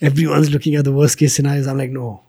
[0.00, 1.68] everyone's looking at the worst case scenarios.
[1.68, 2.24] I'm like, no,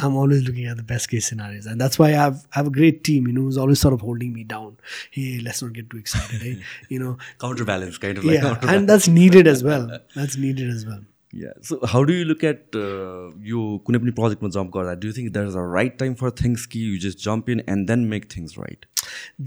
[0.00, 2.66] I'm always looking at the best case scenarios, and that's why I have I have
[2.70, 3.26] a great team.
[3.26, 4.76] You know, who's always sort of holding me down.
[5.10, 6.42] Hey, let's not get too excited.
[6.48, 6.54] eh?
[6.90, 7.12] You know,
[7.44, 8.76] counterbalance kind of like yeah, counterbalance.
[8.76, 9.86] and that's needed as well.
[10.14, 11.00] That's needed as well.
[11.32, 11.54] Yeah.
[11.68, 15.32] So how do you look at uh, यो कुनै पनि प्रोजेक्टमा jump गर्दा do think
[15.32, 18.28] there is a right time for things कि you just jump in and then make
[18.36, 18.86] things right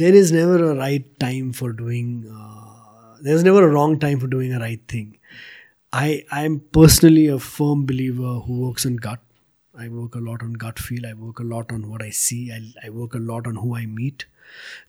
[0.02, 2.12] there is never a right time for doing
[2.42, 5.08] uh, there's never a wrong time for doing a right thing
[6.02, 6.06] i
[6.42, 9.23] i'm personally a firm believer who works on gut
[9.79, 11.07] i work a lot on gut feel.
[11.07, 12.53] I work a lot on what i see.
[12.53, 14.27] I, I work a lot on who i meet.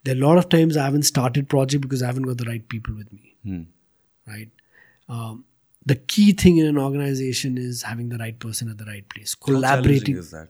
[0.04, 2.46] There are a lot of times i haven't started project because i haven't got the
[2.46, 3.36] right people with me.
[4.28, 4.50] Right?
[5.08, 5.46] Um,
[5.86, 9.36] the key thing in an organization is having the right person at the right place.
[9.36, 10.50] Collaborating is that?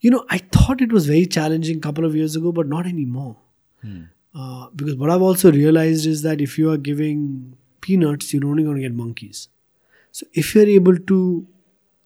[0.00, 2.86] You know, I thought it was very challenging a couple of years ago, but not
[2.86, 3.36] anymore.
[4.34, 8.62] Uh, because what I've also realized is that if you are giving peanuts, you're only
[8.64, 9.48] going to get monkeys.
[10.12, 11.46] So if you're able to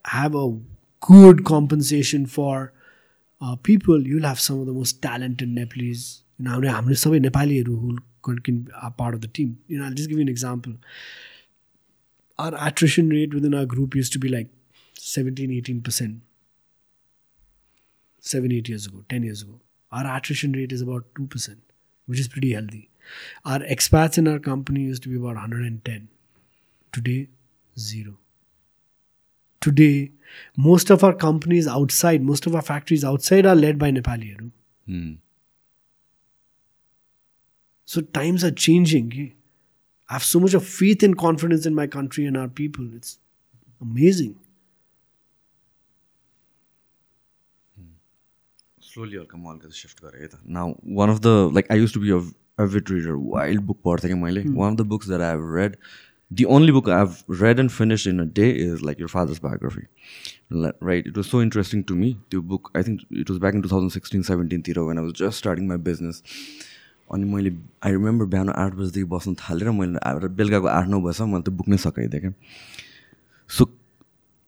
[0.04, 0.46] have a
[1.01, 2.73] good compensation for
[3.41, 6.23] uh, people, you'll have some of the most talented Nepalese.
[6.39, 7.89] You know, हामीले- हामीले सबै नेपालीहरू who
[8.27, 9.49] can- can are part of the team.
[9.67, 10.75] You know, I'll just give you an example.
[12.43, 14.49] Our attrition rate within our group used to be like
[14.99, 16.21] 17, 18 percent
[18.19, 19.59] seven, eight years ago, 10 years ago.
[19.91, 21.57] Our attrition rate is about 2%,
[22.05, 22.89] which is pretty healthy.
[23.45, 26.07] Our expats in our company used to be about 110.
[26.91, 27.27] Today,
[27.77, 28.17] zero.
[29.60, 30.12] today,
[30.56, 34.50] most of our companies outside, most of our factories outside are led by Nepali.
[34.86, 35.12] Hmm.
[37.84, 39.34] So times are changing.
[40.10, 42.88] I have so much of faith and confidence in my country and our people.
[42.94, 43.18] It's
[43.80, 44.36] amazing.
[48.98, 50.02] slowly our come is shift
[50.44, 52.20] now one of the like i used to be a
[52.62, 54.54] avid reader wild book part hmm.
[54.54, 55.76] one of the books that i've read
[56.30, 59.86] the only book I've read and finished in a day is like your father's biography.
[60.50, 61.06] Right?
[61.06, 62.18] It was so interesting to me.
[62.30, 65.38] The book, I think it was back in 2016 17 तिर when I was just
[65.38, 66.22] starting my business.
[67.12, 67.50] अनि मैले
[67.84, 71.68] I remember बिहान आठ बजीदेखि बस्नु थालेर मैले बेलुकाको आठ नौ बजीसम्म मैले त्यो बुक
[71.68, 72.32] नै सकाइदिएँ क्या
[73.58, 73.66] सो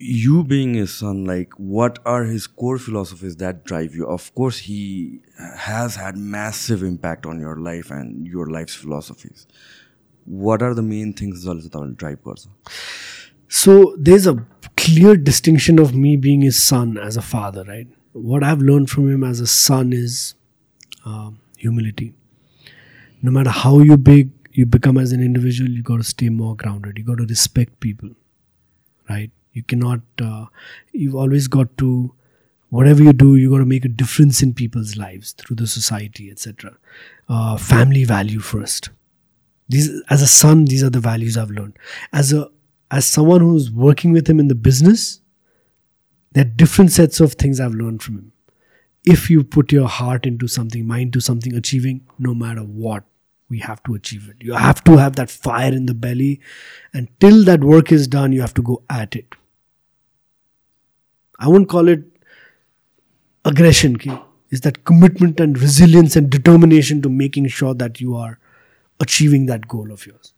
[0.00, 4.06] you being his son, like, what are his core philosophies that drive you?
[4.06, 5.20] Of course, he
[5.64, 9.46] has had massive impact on your life and your life's philosophies.
[10.29, 12.47] what are the main things जसले चाहिँ तपाईँले drive गर्छ
[13.47, 17.87] So there's a clear distinction of me being his son as a father, right?
[18.13, 20.35] What I've learned from him as a son is
[21.05, 22.13] um, humility.
[23.21, 26.55] No matter how you big you become as an individual, you got to stay more
[26.55, 26.97] grounded.
[26.97, 28.09] You got to respect people,
[29.09, 29.31] right?
[29.53, 30.01] You cannot.
[30.19, 30.45] Uh,
[30.91, 32.13] you've always got to.
[32.69, 36.29] Whatever you do, you got to make a difference in people's lives through the society,
[36.31, 36.77] etc.
[37.29, 38.89] Uh, family value first
[39.70, 41.78] these as a son these are the values i've learned.
[42.12, 42.48] As a
[42.90, 45.20] as someone who's working with him in the business
[46.32, 48.32] there are different sets of things i've learned from him.
[49.04, 53.04] If you put your heart into something mind to something achieving no matter what
[53.48, 54.36] we have to achieve it.
[54.40, 56.40] You have to have that fire in the belly
[56.92, 59.34] and till that work is done you have to go at it.
[61.38, 62.04] I won't call it
[63.44, 64.12] aggression ki
[64.50, 68.39] is that commitment and resilience and determination to making sure that you are
[69.00, 70.32] achieving that goal of yours.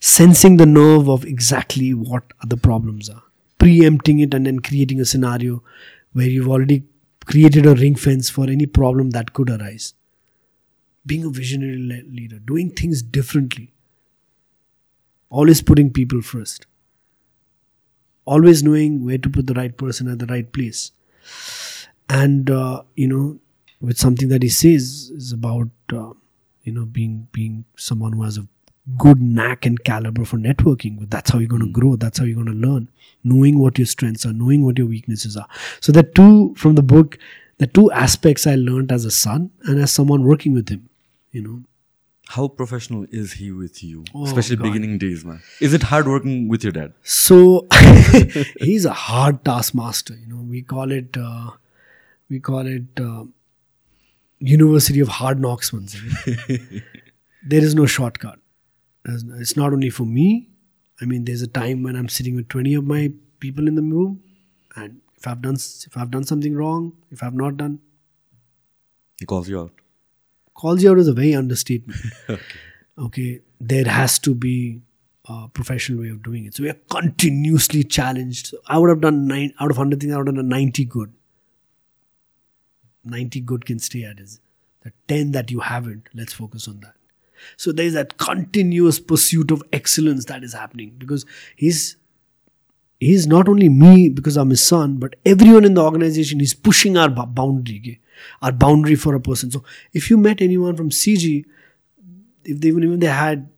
[0.00, 3.22] Sensing the nerve of exactly what the problems are,
[3.58, 5.62] preempting it, and then creating a scenario
[6.12, 6.84] where you've already
[7.24, 9.94] created a ring fence for any problem that could arise.
[11.04, 13.72] Being a visionary le- leader, doing things differently,
[15.30, 16.66] always putting people first,
[18.24, 20.92] always knowing where to put the right person at the right place.
[22.08, 23.38] And, uh, you know,
[23.80, 25.68] with something that he says is about.
[25.92, 26.12] Uh,
[26.66, 28.46] you know being being someone who has a
[29.04, 32.40] good knack and caliber for networking that's how you're going to grow that's how you're
[32.42, 32.88] going to learn
[33.24, 35.48] knowing what your strengths are knowing what your weaknesses are
[35.80, 37.18] so the two from the book
[37.58, 40.84] the two aspects i learned as a son and as someone working with him
[41.38, 41.56] you know
[42.34, 43.98] How professional is he with you?
[44.12, 44.64] Oh, Especially God.
[44.68, 45.36] beginning days, man.
[45.66, 46.94] Is it hard working with your dad?
[47.10, 47.42] So
[48.68, 50.16] he's a hard taskmaster.
[50.22, 51.52] You know, we call it uh,
[52.34, 53.22] we call it uh,
[54.46, 55.72] University of Hard Knocks.
[55.72, 56.82] Once again.
[57.46, 58.38] there is no shortcut.
[59.06, 60.48] It's not only for me.
[61.00, 63.82] I mean, there's a time when I'm sitting with 20 of my people in the
[63.82, 64.22] room,
[64.76, 67.80] and if I've done if I've done something wrong, if I've not done,
[69.18, 69.72] He calls you out.
[70.54, 72.00] calls you out is a very understatement.
[72.98, 74.80] okay, there has to be
[75.28, 76.54] a professional way of doing it.
[76.54, 78.48] So we are continuously challenged.
[78.48, 80.14] So I would have done nine out of hundred things.
[80.14, 81.12] I would have done a ninety good.
[83.06, 84.40] Ninety good can stay at is
[84.82, 86.08] the ten that you haven't.
[86.14, 86.94] Let's focus on that.
[87.56, 91.96] So there is that continuous pursuit of excellence that is happening because he's
[92.98, 96.96] he's not only me because I'm his son, but everyone in the organization is pushing
[96.96, 98.00] our boundary,
[98.42, 99.50] our boundary for a person.
[99.50, 101.44] So if you met anyone from CG,
[102.44, 103.48] if they even even they had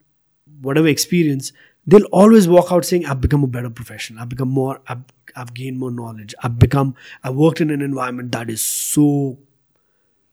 [0.61, 1.53] whatever experience,
[1.89, 4.21] they'll always walk out saying, "I've become a better professional.
[4.23, 4.81] I've become more.
[4.87, 6.35] I've, I've gained more knowledge.
[6.43, 6.95] I've become.
[7.25, 9.39] I've worked in an environment that is so,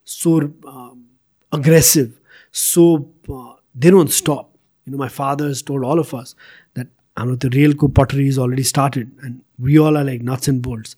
[0.03, 1.06] so um,
[1.51, 2.20] aggressive.
[2.51, 4.58] So uh, they don't stop.
[4.86, 6.36] You know, my father has told all of us
[6.74, 10.95] that the real pottery is already started, and we all are like nuts and bolts.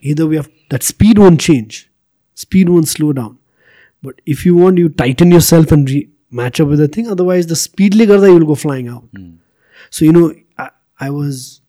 [0.00, 1.90] Either we have that speed won't change,
[2.34, 3.38] speed won't slow down.
[4.02, 7.06] But if you want, you tighten yourself and re- match up with the thing.
[7.06, 9.04] Otherwise, the speedly garda you'll go flying out.
[9.90, 11.60] So you know, I, I was,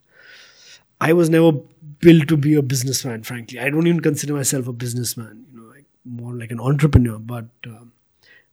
[0.99, 1.51] I was never
[1.99, 3.23] built to be a businessman.
[3.23, 5.45] Frankly, I don't even consider myself a businessman.
[5.51, 7.17] You know, like more like an entrepreneur.
[7.19, 7.93] But um,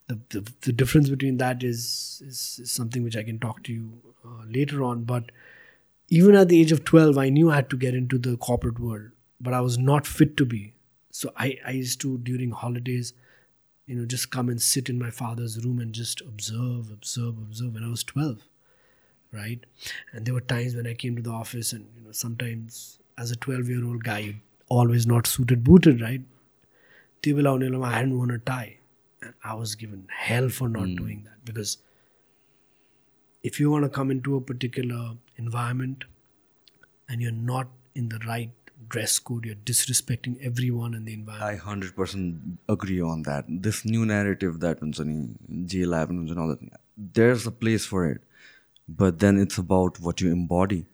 [0.07, 3.73] the, the the difference between that is, is is something which I can talk to
[3.73, 3.93] you
[4.25, 5.03] uh, later on.
[5.03, 5.31] But
[6.09, 8.79] even at the age of twelve, I knew I had to get into the corporate
[8.79, 10.73] world, but I was not fit to be.
[11.11, 13.13] So I I used to during holidays
[13.87, 17.73] you know, just come and sit in my father's room and just observe, observe, observe
[17.73, 18.48] when I was 12,
[19.31, 19.63] right?
[20.13, 23.31] And there were times when I came to the office, and you know, sometimes as
[23.31, 24.35] a 12 year old guy,
[24.69, 26.21] always not suited, booted, right?
[27.25, 28.77] I hadn't worn a tie.
[29.21, 30.97] And I was given hell for not mm.
[30.97, 31.77] doing that because
[33.43, 36.05] if you want to come into a particular environment
[37.09, 38.51] and you're not in the right
[38.87, 41.61] dress code, you're disrespecting everyone in the environment.
[41.61, 43.43] I 100% agree on that.
[43.49, 44.79] This new narrative that
[45.65, 46.59] jail happens and all that,
[46.97, 48.21] there's a place for it
[48.97, 50.85] but then it's about what you embody.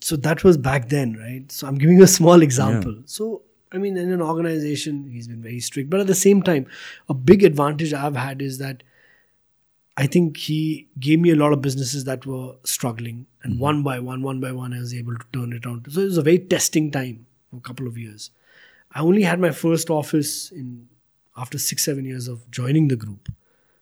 [0.00, 1.50] so that was back then, right?
[1.50, 2.96] So I'm giving you a small example.
[3.06, 6.66] So I mean, in an organization, he's been very strict, but at the same time,
[7.08, 8.82] a big advantage I've had is that
[9.96, 13.62] I think he gave me a lot of businesses that were struggling, and mm-hmm.
[13.62, 15.86] one by one, one by one, I was able to turn it around.
[15.90, 18.30] So it was a very testing time for a couple of years.
[18.92, 20.88] I only had my first office in
[21.36, 23.32] after six, seven years of joining the group.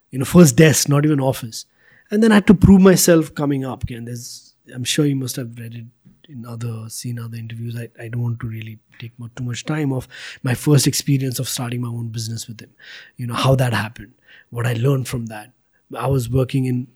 [0.09, 1.65] You know, first desk, not even office.
[2.11, 3.89] And then I had to prove myself coming up.
[3.89, 5.85] And there's I'm sure you must have read it
[6.29, 7.75] in other seen other interviews.
[7.75, 10.07] I, I don't want to really take mu- too much time of
[10.43, 12.71] my first experience of starting my own business with him.
[13.17, 14.13] You know, how that happened,
[14.49, 15.51] what I learned from that.
[15.97, 16.87] I was working in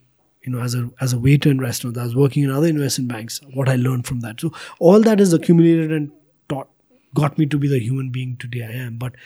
[0.42, 1.98] you know, as a as a waiter in restaurants.
[1.98, 3.40] I was working in other investment banks.
[3.52, 4.40] What I learned from that.
[4.40, 6.12] So all that is accumulated and
[6.48, 6.68] taught
[7.14, 8.96] got me to be the human being today I am.
[8.96, 9.16] But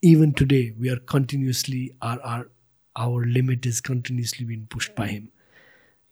[0.00, 2.50] even today, we are continuously our our
[3.06, 5.28] our limit is continuously being pushed by him.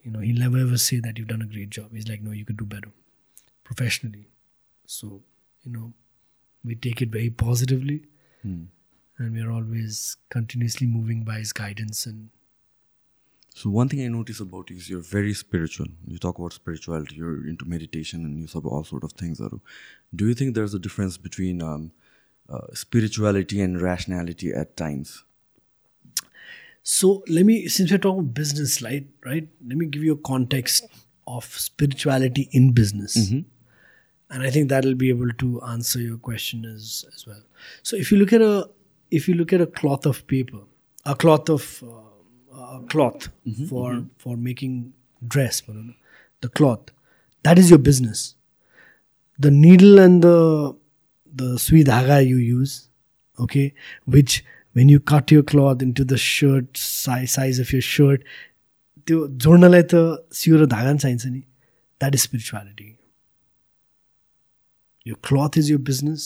[0.03, 1.89] You know, he'll never ever say that you've done a great job.
[1.93, 2.91] He's like, no, you could do better
[3.63, 4.27] professionally.
[4.85, 5.21] So,
[5.63, 5.93] you know,
[6.63, 8.05] we take it very positively
[9.17, 12.29] and we're always continuously moving by his guidance and
[13.55, 15.87] So one thing I notice about you is you're very spiritual.
[16.07, 17.15] You talk about spirituality.
[17.15, 19.41] You're into meditation and you sub all sort of things.
[19.41, 19.59] Aru.
[20.15, 21.91] Do you think there's a difference between um,
[22.49, 25.25] uh, spirituality and rationality at times?
[26.83, 29.05] So let me, since we're talking business, right?
[29.25, 29.47] Right.
[29.65, 30.87] Let me give you a context
[31.29, 33.41] of spirituality in business, mm-hmm.
[34.31, 37.41] and I think that'll be able to answer your question as as well.
[37.83, 38.69] So if you look at a
[39.11, 40.61] if you look at a cloth of paper,
[41.05, 44.07] a cloth of uh, a cloth mm-hmm, for mm-hmm.
[44.17, 44.93] for making
[45.27, 45.61] dress,
[46.41, 46.89] the cloth,
[47.43, 48.35] that is your business.
[49.37, 50.75] The needle and the
[51.31, 52.89] the sui dhaga you use,
[53.39, 53.73] okay,
[54.05, 58.24] which when you cut your cloth into the shirt size size of your shirt,
[59.06, 60.02] त्यो जोड्नलाई त
[60.40, 62.90] सियो र धागा नि चाहिन्छ नि that is spirituality
[65.08, 66.22] your cloth is your business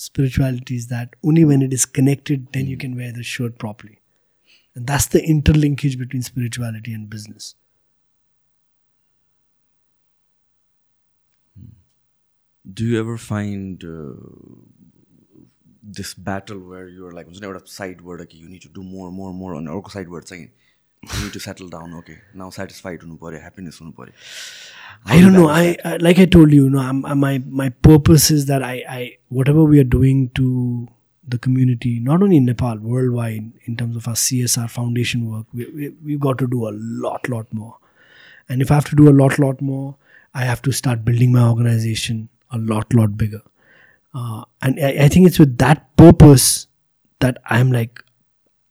[0.00, 4.00] spirituality is that only when it is connected then you can wear the shirt properly
[4.74, 7.54] And that's the interlinkage between spirituality and business.
[12.72, 14.14] Do you ever find uh,
[15.84, 19.10] this battle where you're like, हुन्छ नि एउटा साइडबाट कि you need to do more
[19.18, 23.16] मोर मोर अनि अर्को साइडबाट चाहिँ you need to settle down okay now satisfied हुनु
[23.24, 24.14] पऱ्यो ह्याप्पिनेस हुनु पऱ्यो
[25.06, 25.48] I don't know.
[25.48, 28.64] I, I like I told you, you know, I'm, I, my my purpose is that
[28.70, 28.98] I, I
[29.36, 30.48] whatever we are doing to
[31.34, 35.66] the community, not only in Nepal, worldwide, in terms of our CSR foundation work, we,
[35.78, 36.74] we we've got to do a
[37.06, 37.76] lot, lot more.
[38.48, 39.96] And if I have to do a lot, lot more,
[40.34, 43.42] I have to start building my organization a lot, lot bigger.
[44.14, 46.66] Uh, and I, I think it's with that purpose
[47.20, 48.02] that I'm like,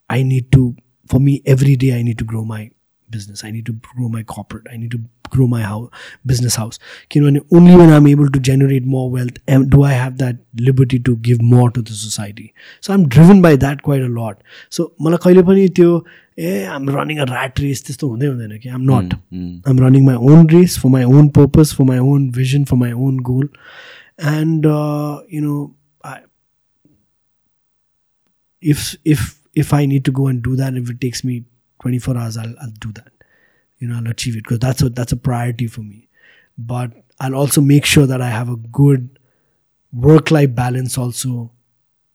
[0.10, 0.76] I need to,
[1.08, 2.72] for me, every day I need to grow my
[3.10, 3.44] business.
[3.44, 4.68] I need to grow my corporate.
[4.72, 5.90] I need to grow my house,
[6.26, 6.80] business house.
[7.14, 10.18] You know, and only when I'm able to generate more wealth am, do I have
[10.18, 12.54] that liberty to give more to the society.
[12.82, 14.42] So I'm driven by that quite a lot.
[14.70, 16.06] So मलाई कहिले पनि त्यो
[16.40, 19.14] ए I'm running a rat race त्यस्तो हुँदै हुँदैन कि I'm not.
[19.68, 22.92] I'm running my own race for my own purpose, for my own vision, for my
[22.92, 23.46] own goal.
[24.19, 26.21] and uh, you know, I,
[28.61, 31.45] if if if I need to go and do that, if it takes me
[31.81, 33.13] 24 hours, I'll I'll do that.
[33.79, 36.09] You know, I'll achieve it because that's a that's a priority for me.
[36.57, 39.19] But I'll also make sure that I have a good
[39.93, 41.53] work-life balance also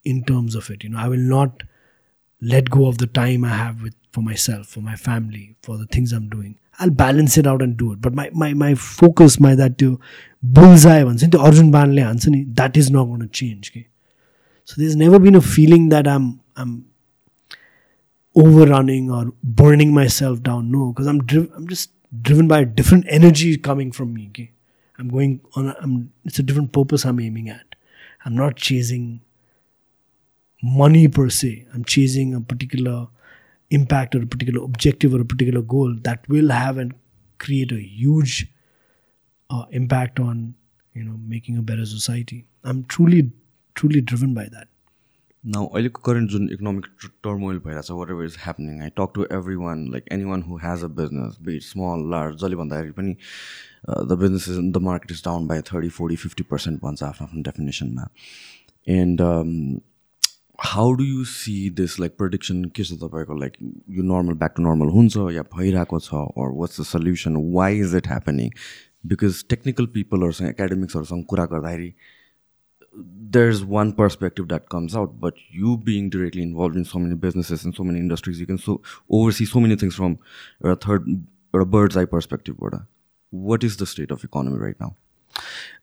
[0.04, 0.84] in terms of it.
[0.84, 1.64] You know, I will not
[2.41, 5.86] let go of the time I have with for myself, for my family, for the
[5.86, 6.58] things I'm doing.
[6.78, 8.01] I'll balance it out and do it.
[8.01, 10.01] But my my my focus, my that to
[10.57, 13.70] bullseye भन्छ नि त्यो अर्जुन बाणले हान्छ नि that is not going to change.
[13.70, 13.87] Okay?
[14.64, 16.87] So there's never been a feeling that I'm I'm
[18.35, 20.70] overrunning or burning myself down.
[20.70, 24.28] No, because I'm driv- I'm just driven by a different energy coming from me.
[24.30, 24.51] Okay?
[24.99, 25.68] I'm going on.
[25.68, 27.74] A, I'm it's a different purpose I'm aiming at.
[28.24, 29.20] I'm not chasing
[30.62, 31.66] money per se.
[31.72, 33.09] I'm chasing a particular
[33.70, 36.95] impact or a particular objective or a particular goal that will have and
[37.41, 38.47] create a huge
[39.51, 40.55] uh, impact on
[40.95, 42.47] you know making a better society.
[42.64, 43.30] I'm truly
[43.76, 44.68] truly driven by that.
[45.45, 46.87] Now अहिलेको current जुन economic
[47.24, 50.57] turmoil भइरहेछ वाट ever is happening I talk to every one like any one who
[50.62, 53.12] has a business bit small large जसले भन्दाखेरि पनि
[54.12, 57.43] the business is the market is down by thirty forty fifty percent भन्छ आफ्नो आफ्नो
[57.51, 58.09] डेफिनेसनमा
[58.87, 59.20] end
[60.60, 63.53] how do you see this like prediction के छ तपाईँको like
[63.89, 66.14] यो नर्मल ब्याक टु नर्मल हुन्छ या भइरहेको छ?
[66.14, 68.49] Or what's the solution why is it happening
[69.07, 71.93] because technical पिपलहरूसँग एकाडेमिक्सहरूसँग कुरा गर्दाखेरि
[73.36, 77.16] there is one perspective that comes out but you being directly involve in so many
[77.26, 78.82] businesses in so many industries you can so
[79.12, 80.18] oversee so many things from
[80.66, 82.82] एउटा third एउटा birds I पर्सपेक्टिभबाट
[83.34, 84.91] what is the state of economy right now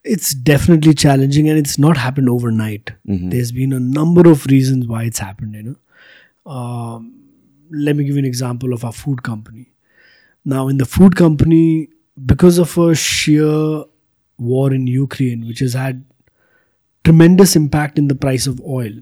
[0.05, 2.93] it's definitely challenging and it's not happened overnight.
[3.31, 6.51] There's been a number of reasons why it's happened you know.
[6.53, 7.13] Um,
[7.71, 9.73] let me give you an example of our food company.
[10.45, 11.89] Now in the food company
[12.25, 13.85] because of a sheer
[14.39, 16.05] war in ukraine which has had
[17.05, 18.93] tremendous impact in the price of oil,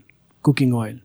[0.43, 0.99] cooking oil,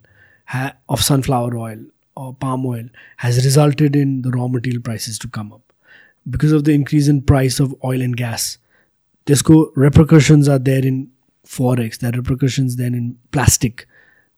[0.46, 1.80] ha- of sunflower oil
[2.16, 2.86] or palm oil,
[3.18, 5.62] has resulted in the raw material prices to come up.
[6.30, 8.58] Because of the increase in price of oil and gas,
[9.76, 11.10] repercussions are there in
[11.46, 13.88] forex, there are repercussions then in plastic,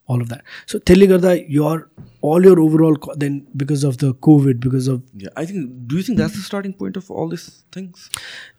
[0.08, 0.44] all of that.
[0.66, 1.90] So Telegarda, your
[2.22, 5.96] all your overall co- then because of the COVID, because of yeah i think do
[5.98, 8.10] you think that's the starting point of all these things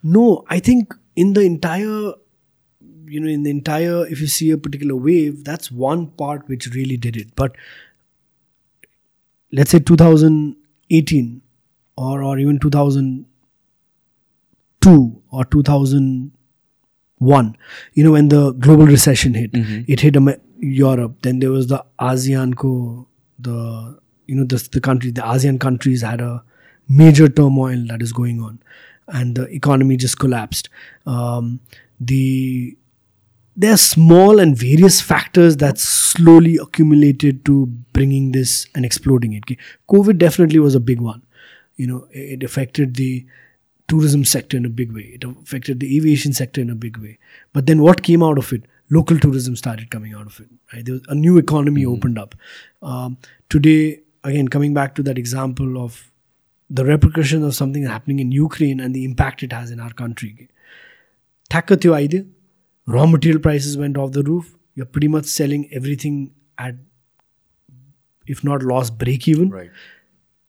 [0.02, 2.12] no, I think in the entire,
[3.06, 6.66] you know, in the entire, if you see a particular wave, that's one part which
[6.74, 7.34] really did it.
[7.36, 7.54] But
[9.52, 11.42] let's say 2018
[11.96, 17.56] or, or even 2002 or 2001,
[17.94, 19.50] you know, when the global recession hit,
[19.88, 21.16] it hit Amer- Europe.
[21.22, 26.02] Then there was the ASEAN co, the, you know, the, the country, the ASEAN countries
[26.02, 26.42] had a
[26.88, 28.58] major turmoil that is going on
[29.08, 30.68] and the economy just collapsed.
[31.06, 31.60] Um,
[32.00, 32.76] the
[33.54, 39.44] there are small and various factors that slowly accumulated to bringing this and exploding it.
[39.90, 41.22] COVID definitely was a big one.
[41.76, 43.26] You know, it affected the
[43.88, 45.18] tourism sector in a big way.
[45.20, 47.18] It affected the aviation sector in a big way.
[47.52, 48.64] But then what came out of it?
[48.90, 50.48] Local tourism started coming out of it.
[50.72, 50.84] Right?
[50.84, 51.92] There was a new economy mm-hmm.
[51.92, 52.34] opened up.
[52.82, 53.18] Um,
[53.48, 56.10] today, again, coming back to that example of
[56.68, 60.48] the repercussions of something happening in Ukraine and the impact it has in our country.
[61.50, 62.26] Thakatyo
[62.86, 64.56] raw material prices went off the roof.
[64.74, 66.76] You're pretty much selling everything at,
[68.26, 69.50] if not loss, break even.
[69.50, 69.70] Right.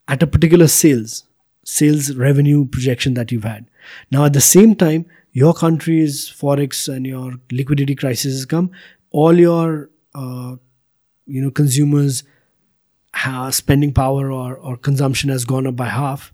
[0.08, 1.26] At a particular sales
[1.64, 3.66] sales revenue projection that you've had.
[4.12, 8.72] Now, at the same time, your country's forex and your liquidity crisis has come.
[9.12, 10.56] All your uh,
[11.26, 12.24] you know consumers
[13.52, 16.34] spending power or, or consumption has gone up by half.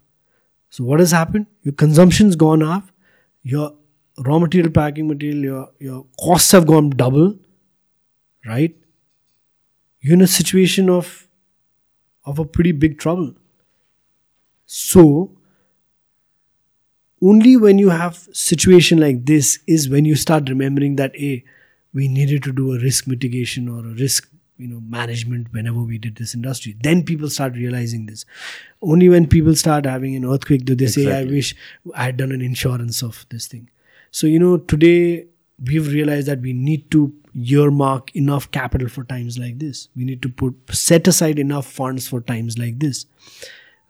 [0.69, 1.47] So what has happened?
[1.63, 2.89] Your consumption's gone up,
[3.41, 3.73] your
[4.25, 7.37] raw material, packing material, your, your costs have gone double,
[8.45, 8.75] right?
[10.01, 11.27] You're in a situation of
[12.25, 13.33] of a pretty big trouble.
[14.71, 15.31] So
[17.23, 21.43] only when you have situation like this is when you start remembering that a
[21.91, 25.97] we needed to do a risk mitigation or a risk you know management whenever we
[25.97, 26.75] did this industry.
[26.83, 28.25] Then people start realizing this.
[28.79, 31.55] Only when people start having an earthquake do they say i wish
[31.95, 33.71] i had done an insurance of this thing.
[34.11, 35.25] So you know today
[35.65, 39.87] we've realized that we need to earmark enough capital for times like this.
[39.95, 43.07] We need to put set aside enough funds for times like this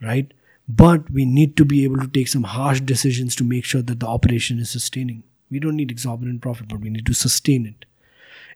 [0.02, 0.34] right
[0.70, 4.00] but we need to be able to take some harsh decisions to make sure that
[4.00, 5.24] the operation is sustaining.
[5.50, 7.86] We don't need exorbitant profit but we need to sustain it.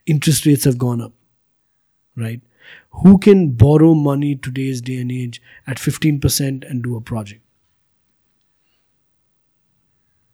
[0.06, 1.14] Interest rates have gone up
[2.16, 2.42] right?
[2.92, 7.42] Who can borrow money today's day and age at 15% and do a project?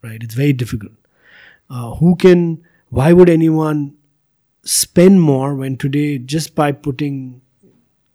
[0.01, 0.21] Right?
[0.21, 0.93] It's very difficult.
[1.69, 3.95] Uh, who can why would anyone
[4.63, 7.41] spend more when today just by putting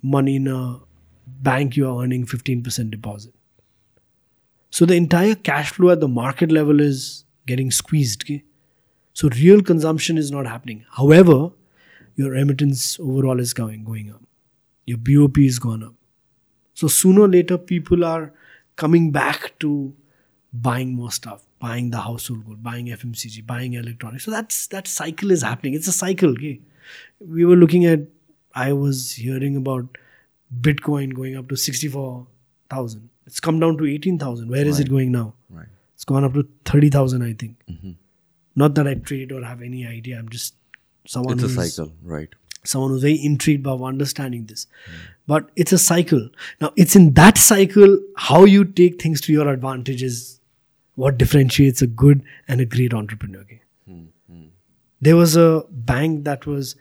[0.02, 0.80] money in a
[1.26, 3.33] bank you are earning 15% deposit
[4.74, 8.42] so the entire cash flow at the market level is getting squeezed okay?
[9.12, 10.84] so real consumption is not happening.
[10.90, 11.50] However
[12.16, 14.22] your remittance overall is going going up.
[14.84, 15.94] Your bop is gone up.
[16.74, 18.32] So sooner or later people are
[18.74, 19.94] coming back to
[20.52, 24.24] buying more stuff buying the household good buying fmcg buying electronics.
[24.24, 25.74] So that's that cycle is happening.
[25.74, 26.60] It's a cycle okay?
[27.20, 28.00] We were looking at
[28.66, 29.98] i was hearing about
[30.68, 35.34] bitcoin going up to 64000 it's come down to 18000 Where is it going now
[35.50, 35.68] Right.
[35.94, 37.94] it's gone up to 30000 i think Mhm.
[38.64, 40.54] not that i trade or have any idea i'm just
[41.14, 42.34] someone It's a who's- cycle, right?
[42.72, 44.66] someone who's very intrigued by understanding this.
[45.32, 46.22] But it's a cycle.
[46.62, 47.98] Now, it's in that cycle
[48.28, 50.40] how you take things to your advantage is
[51.02, 53.42] what differentiates a good and a great entrepreneur.
[53.42, 53.60] Okay?
[55.00, 56.74] There was a bank that was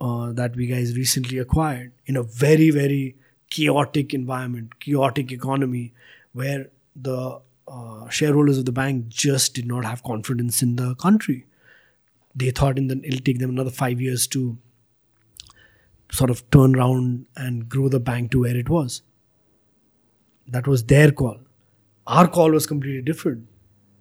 [0.00, 3.14] uh, that we guys recently acquired in a very very
[3.56, 5.92] chaotic environment, chaotic economy,
[6.32, 11.46] where the uh, shareholders of the bank just did not have confidence in the country.
[12.34, 14.58] They thought in the, it'll take them another five years to
[16.10, 19.02] sort of turn around and grow the bank to where it was.
[20.46, 21.38] That was their call.
[22.06, 23.46] Our call was completely different.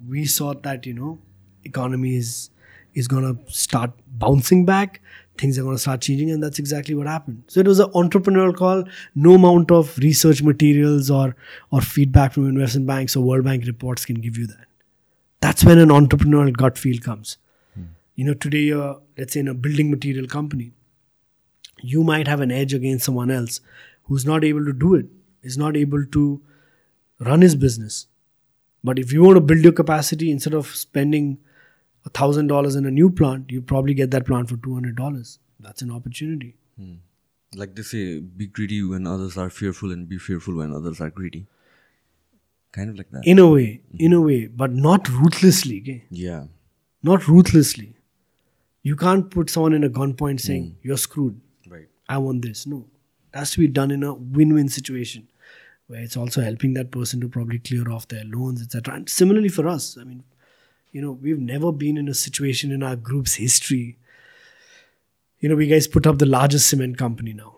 [0.08, 1.20] We saw that you know,
[1.64, 2.50] economy is
[2.94, 5.02] is gonna start bouncing back.
[5.38, 7.44] Things are gonna start changing, and that's exactly what happened.
[7.48, 8.84] So it was an entrepreneurial call.
[9.16, 11.36] No amount of research materials or
[11.72, 14.68] or feedback from investment banks or World Bank reports can give you that.
[15.40, 17.38] That's when an entrepreneurial gut feel comes.
[17.74, 17.84] Hmm.
[18.16, 20.74] You know, today you're let's say in a building material company
[21.82, 23.60] you might have an edge against someone else
[24.04, 25.06] who's not able to do it,
[25.42, 26.42] is not able to
[27.20, 28.08] run his business.
[28.84, 31.38] But if you want to build your capacity, instead of spending
[32.10, 35.40] thousand dollars in a new plant, you probably get that plant for two hundred dollars.
[35.60, 36.56] That's an opportunity.
[36.78, 36.96] Hmm.
[37.56, 41.10] Like they say, be greedy when others are fearful and be fearful when others are
[41.10, 41.48] greedy.
[42.72, 43.24] Kind of like that.
[43.26, 43.98] In a way, mm-hmm.
[44.00, 45.82] in a way, but not ruthlessly.
[45.82, 46.06] Okay?
[46.10, 46.46] yeah.
[47.04, 47.96] Not ruthlessly.
[48.84, 50.38] You can't put someone in a gunpoint hmm.
[50.38, 51.40] saying you're screwed.
[51.68, 51.88] Right.
[52.08, 52.66] I want this.
[52.66, 52.88] No.
[53.34, 55.28] It has to be done in a win-win situation
[55.88, 58.96] where it's also helping that person to probably clear off their loans, etc.
[58.96, 60.24] And similarly for us, I mean,
[60.92, 63.98] you know, we've never been in a situation in our group's history.
[65.40, 67.58] You know, we guys put up the largest cement company now.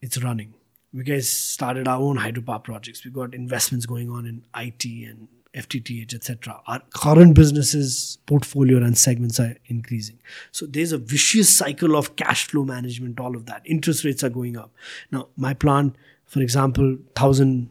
[0.00, 0.54] It's running.
[0.92, 3.04] We guys started our own hydropower projects.
[3.04, 6.60] We got investments going on in IT and FTTH, etc.
[6.66, 10.18] Our current businesses portfolio and segments are increasing.
[10.52, 13.62] So there's a vicious cycle of cash flow management, all of that.
[13.64, 14.70] Interest rates are going up.
[15.10, 15.96] Now, my plant,
[16.26, 17.70] for example, thousand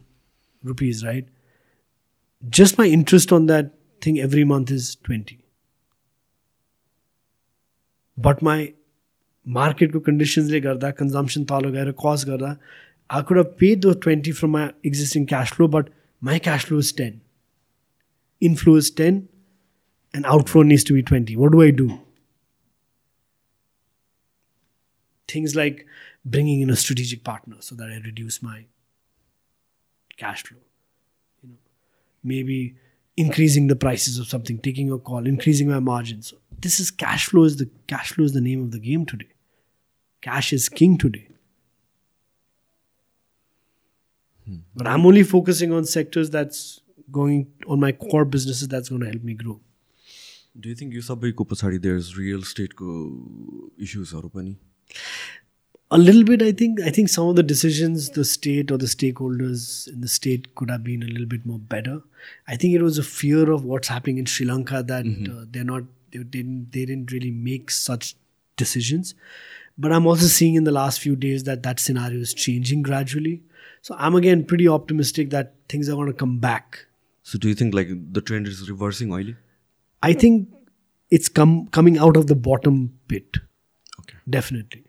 [0.62, 1.26] rupees, right?
[2.48, 5.39] Just my interest on that thing every month is 20.
[8.17, 8.73] But my
[9.45, 12.57] market को conditions ले गर्दा consumption तालो गएर cost गर्दा
[13.09, 15.89] I could have paid those 20 from my existing cash flow, but
[16.21, 17.19] my cash flow is 10.
[18.39, 19.27] Inflow is 10
[20.13, 21.35] and outflow needs to be 20.
[21.35, 21.99] What do I do?
[25.27, 25.85] Things like
[26.23, 28.65] bringing in a strategic partner so that I reduce my
[30.15, 30.59] cash flow.
[31.43, 31.55] You know,
[32.23, 32.75] maybe
[33.17, 36.33] increasing the prices of something, taking a call, increasing my margins.
[36.59, 39.29] This is cash flow is the cash flow is the name of the game today.
[40.21, 41.27] Cash is king today.
[44.75, 46.81] But I'm only focusing on sectors that's
[47.11, 49.59] going on my core businesses that's going to help me grow.
[50.59, 52.87] Do you think यो सबैको पछाडि there is real स्टेटको
[53.87, 54.55] इस्युजहरू पनि
[55.90, 56.80] a little bit i think.
[56.80, 60.70] I think some of the decisions the state or the stakeholders in the state could
[60.70, 62.02] have been a little bit more better.
[62.48, 65.64] I think it was a fear of what's happening in sri lanka that uh, they're
[65.64, 68.16] not they didn't they didn't really make such
[68.56, 69.14] decisions.
[69.78, 73.42] But i'm also seeing in the last few days that that scenario is changing gradually.
[73.82, 76.86] So i'm again pretty optimistic that things are going to come back.
[77.22, 79.36] So do you think like the trend is reversing oily?
[80.02, 80.48] i think
[81.10, 83.38] it's come coming out of the bottom pit.
[84.00, 84.16] Okay.
[84.28, 84.84] definitely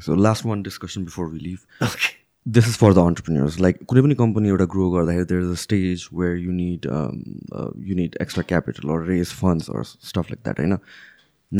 [0.00, 1.66] So last one discussion before we leave.
[1.82, 2.16] okay
[2.46, 5.56] this is for the entrepreneurs like कुनै पनि company एउटा grow गर्दाखेरि there is a
[5.62, 7.18] stage where you need um,
[7.52, 10.78] uh, you need extra capital or raise funds or stuff like that होइन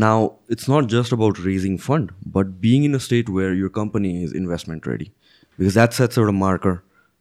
[0.05, 0.15] now
[0.55, 4.33] it's not just about raising fund but being in a state where your company is
[4.41, 5.11] investment ready
[5.59, 6.75] because that sets एउटा marker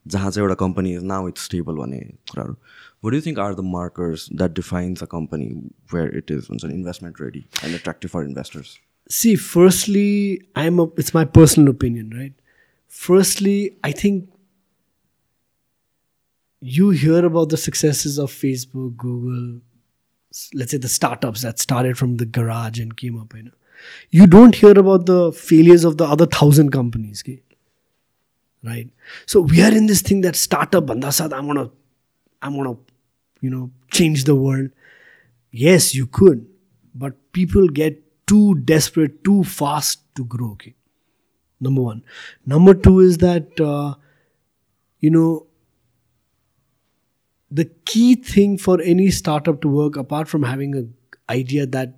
[0.09, 2.01] जहाँ चाहिँ एउटा company is now it's stable भन्ने
[2.33, 2.57] कुराहरू
[3.03, 5.51] what do you think are the markers that defines a company
[5.91, 8.79] where it is हुन्छ नि investment ready and attractive for investors
[9.10, 12.34] see firstly i'm a, it's my personal opinion right?
[12.88, 14.30] Firstly i think
[16.62, 19.60] you hear about the successes of facebook google
[20.54, 23.52] let's say the startups that started from the garage and came up you know.
[24.10, 27.42] You don't hear about the failures of the other thousand companies okay?
[28.64, 28.90] right?
[29.28, 31.70] So we are in this thing that startup bandasad i'm gonna
[32.42, 32.78] i'm gonna
[33.42, 34.70] you know change the world.
[35.52, 36.48] Yes you could
[36.94, 40.76] but people get too desperate too fast to grow okay?
[41.60, 42.04] Number one.
[42.46, 43.96] Number two is that uh,
[45.00, 45.48] you know
[47.52, 50.94] the key thing for any startup to work apart from having an
[51.30, 51.96] idea that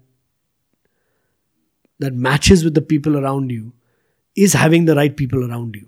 [1.99, 3.73] that matches with the people around you
[4.35, 5.87] is having the right people around you.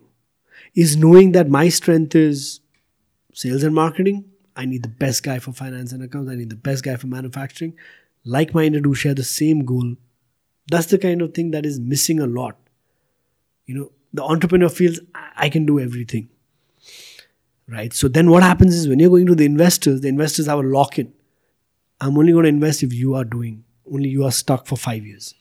[0.76, 2.62] Is knowing that my strength is
[3.34, 4.26] sales and marketing.
[4.56, 6.32] I need the best guy for finance and accounts.
[6.32, 7.76] I need the best guy for manufacturing.
[8.26, 9.96] Like-minded who share the same goal
[10.70, 12.58] that's the kind of thing that is missing a lot.
[13.66, 15.00] You know the entrepreneur feels
[15.36, 16.30] i can do everything.
[17.68, 17.94] Right?
[17.94, 20.64] So then what happens is when you're going to the investors the investors have a
[20.64, 21.14] lock-in.
[22.02, 25.06] I'm only going to invest if you are doing only you are stuck for five
[25.06, 25.34] years.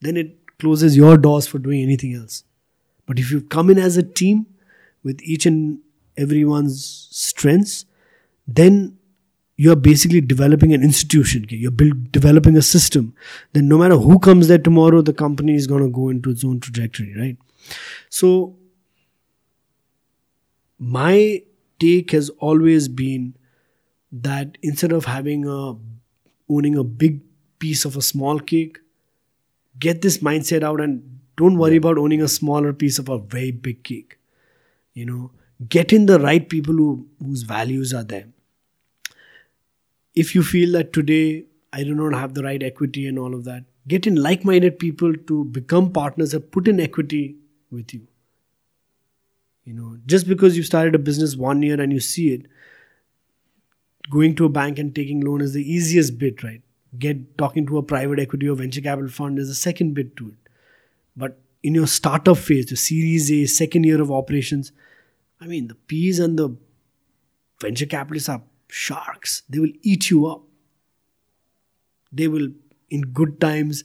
[0.00, 2.44] Then it closes your doors for doing anything else.
[3.06, 4.46] But if you come in as a team
[5.02, 5.80] with each and
[6.16, 7.86] everyone's strengths
[8.46, 8.98] then
[9.62, 11.44] you're basically developing an institution.
[11.50, 13.14] You're build, developing a system.
[13.52, 16.44] Then no matter who comes there tomorrow the company is going to go into its
[16.44, 17.36] own trajectory right?
[18.08, 18.56] So
[20.78, 21.42] my
[21.78, 23.36] take has always been
[24.12, 25.74] that instead of having a
[26.48, 27.20] owning a big
[27.58, 28.78] piece of a small cake
[29.78, 33.50] get this mindset out and don't worry about owning a smaller piece of a very
[33.50, 34.18] big cake.
[34.94, 35.30] You know
[35.68, 38.28] get in the right people who, whose values are there
[40.14, 43.44] if you feel that today I do not have the right equity and all of
[43.44, 47.36] that, get in like minded people to become partners and put in equity
[47.70, 48.06] with you.
[49.64, 52.46] You know, just because you started a business one year and you see it,
[54.10, 56.62] going to a bank and taking loan is the easiest bit, right?
[56.98, 60.30] Get talking to a private equity or venture capital fund is the second bit to
[60.30, 60.48] it.
[61.16, 64.72] But in your startup phase, the series A, second year of operations,
[65.40, 66.56] I mean, the P's and the
[67.60, 69.42] venture capitalists are sharks.
[69.48, 70.42] They will eat you up.
[72.12, 72.48] They will,
[72.88, 73.84] in good times,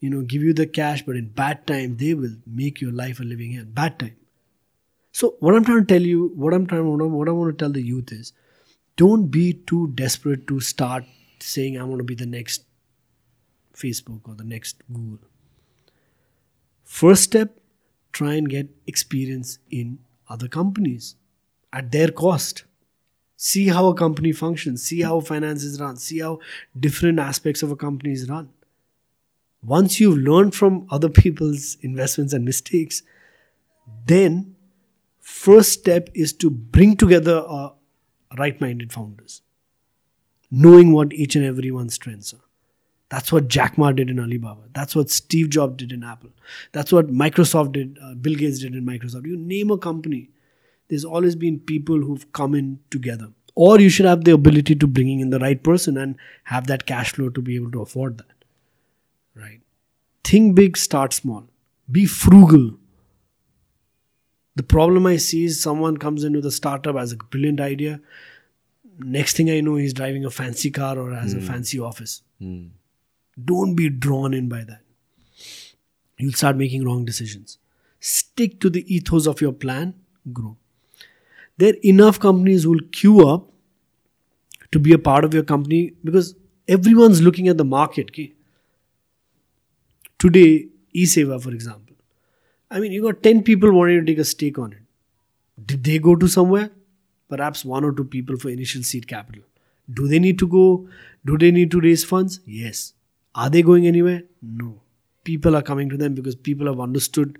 [0.00, 3.20] you know, give you the cash, but in bad time, they will make your life
[3.20, 3.64] a living hell.
[3.66, 4.16] Bad time.
[5.12, 7.62] So what I'm trying to tell you, what I'm trying, I, what I want to
[7.62, 8.32] tell the youth is,
[8.96, 11.04] don't be too desperate to start
[11.40, 12.64] saying I want to be the next
[13.74, 15.26] Facebook or the next Google.
[16.84, 17.58] First step,
[18.12, 19.98] try and get experience in
[20.28, 21.16] other companies
[21.72, 22.64] at their cost
[23.50, 26.38] see how a company functions see how finance is run see how
[26.78, 28.48] different aspects of a company is run
[29.72, 33.02] once you've learned from other people's investments and mistakes
[34.06, 34.54] then
[35.20, 37.44] first step is to bring together
[38.38, 39.42] right-minded founders
[40.50, 42.46] knowing what each and everyone's strengths are
[43.12, 44.62] that's what Jack Ma did in Alibaba.
[44.72, 46.30] That's what Steve Jobs did in Apple.
[46.72, 49.26] That's what Microsoft did, uh, Bill Gates did in Microsoft.
[49.26, 50.30] You name a company,
[50.92, 53.28] there's always been people who've come in together.
[53.54, 56.84] Or you should have the ability to bringing in the right person and have that
[56.84, 58.44] cash flow to be able to afford that.
[59.34, 59.62] Right?
[60.22, 61.44] Think big, start small.
[61.90, 62.74] Be frugal.
[64.54, 68.02] The problem I see is someone comes into the startup as a brilliant idea.
[68.98, 71.46] Next thing I know, he's driving a fancy car or has a hmm.
[71.46, 72.20] fancy office.
[72.38, 72.66] Hmm.
[73.42, 74.82] Don't be drawn in by that.
[76.18, 77.56] You'll start making wrong decisions.
[77.98, 79.94] Stick to the ethos of your plan,
[80.34, 80.58] grow.
[81.58, 83.48] There are enough companies who will queue up
[84.70, 86.34] to be a part of your company because
[86.66, 88.10] everyone's looking at the market.
[88.10, 88.32] Okay?
[90.18, 91.96] Today, eSewa, for example,
[92.70, 94.78] I mean, you got 10 people wanting to take a stake on it.
[95.66, 96.70] Did they go to somewhere?
[97.28, 99.42] Perhaps one or two people for initial seed capital.
[99.92, 100.88] Do they need to go?
[101.24, 102.40] Do they need to raise funds?
[102.46, 102.94] Yes.
[103.34, 104.22] Are they going anywhere?
[104.40, 104.80] No.
[105.24, 107.38] People are coming to them because people have understood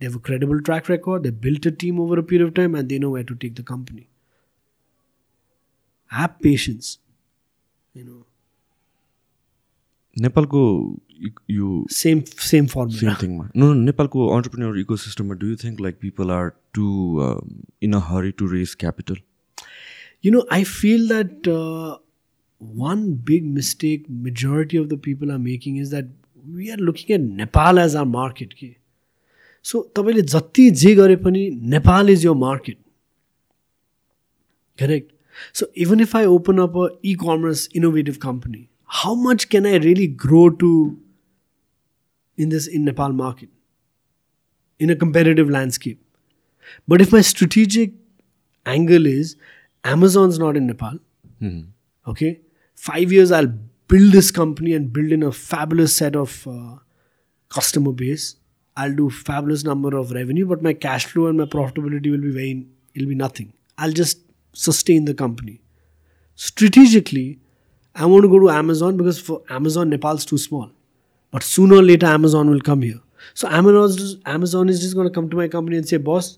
[0.00, 2.74] they have a credible track record, they built a team over a period of time,
[2.74, 4.08] and they know where to take the company.
[6.10, 6.98] Have patience.
[7.94, 8.20] You know,
[10.20, 10.60] नेपालको
[11.50, 13.00] यो same same formula.
[13.00, 16.86] Same थिङमा no नेपालको entrepreneur eco सिस्टममा do you think like people are two
[17.88, 19.20] in a Hari to raise capital
[20.24, 21.98] You know, I feel that uh,
[22.58, 26.10] one big mistake majority of the people are making is that
[26.56, 28.54] we are looking at Nepal as our market.
[28.58, 28.68] के
[29.64, 32.78] सो तपाईँले जति जे गरे पनि Nepal is your market
[34.78, 35.12] correct
[35.58, 38.66] so even if I open up a e commerce innovative company
[39.02, 40.72] how much can I really grow to
[42.38, 43.50] in this in Nepal market
[44.80, 45.98] in a competitive landscape.
[46.88, 47.92] But if my strategic
[48.66, 49.36] angle is
[49.84, 50.98] Amazon's not in Nepal,
[52.06, 52.40] okay,
[52.74, 53.52] five years I'll
[53.88, 56.76] build this company and build in a fabulous set of uh,
[57.50, 58.36] customer base.
[58.77, 62.31] I'll do fabulous number of revenue, but my cash flow and my profitability will be
[62.31, 63.53] very it'll be nothing.
[63.77, 64.19] I'll just
[64.53, 65.61] sustain the company.
[66.35, 67.39] Strategically,
[67.93, 70.71] I want to go to Amazon because for Amazon Nepal's too small.
[71.31, 73.01] But sooner or later, Amazon will come here.
[73.33, 76.37] So Amazon just, Amazon is just going to come to my company and say, "Boss,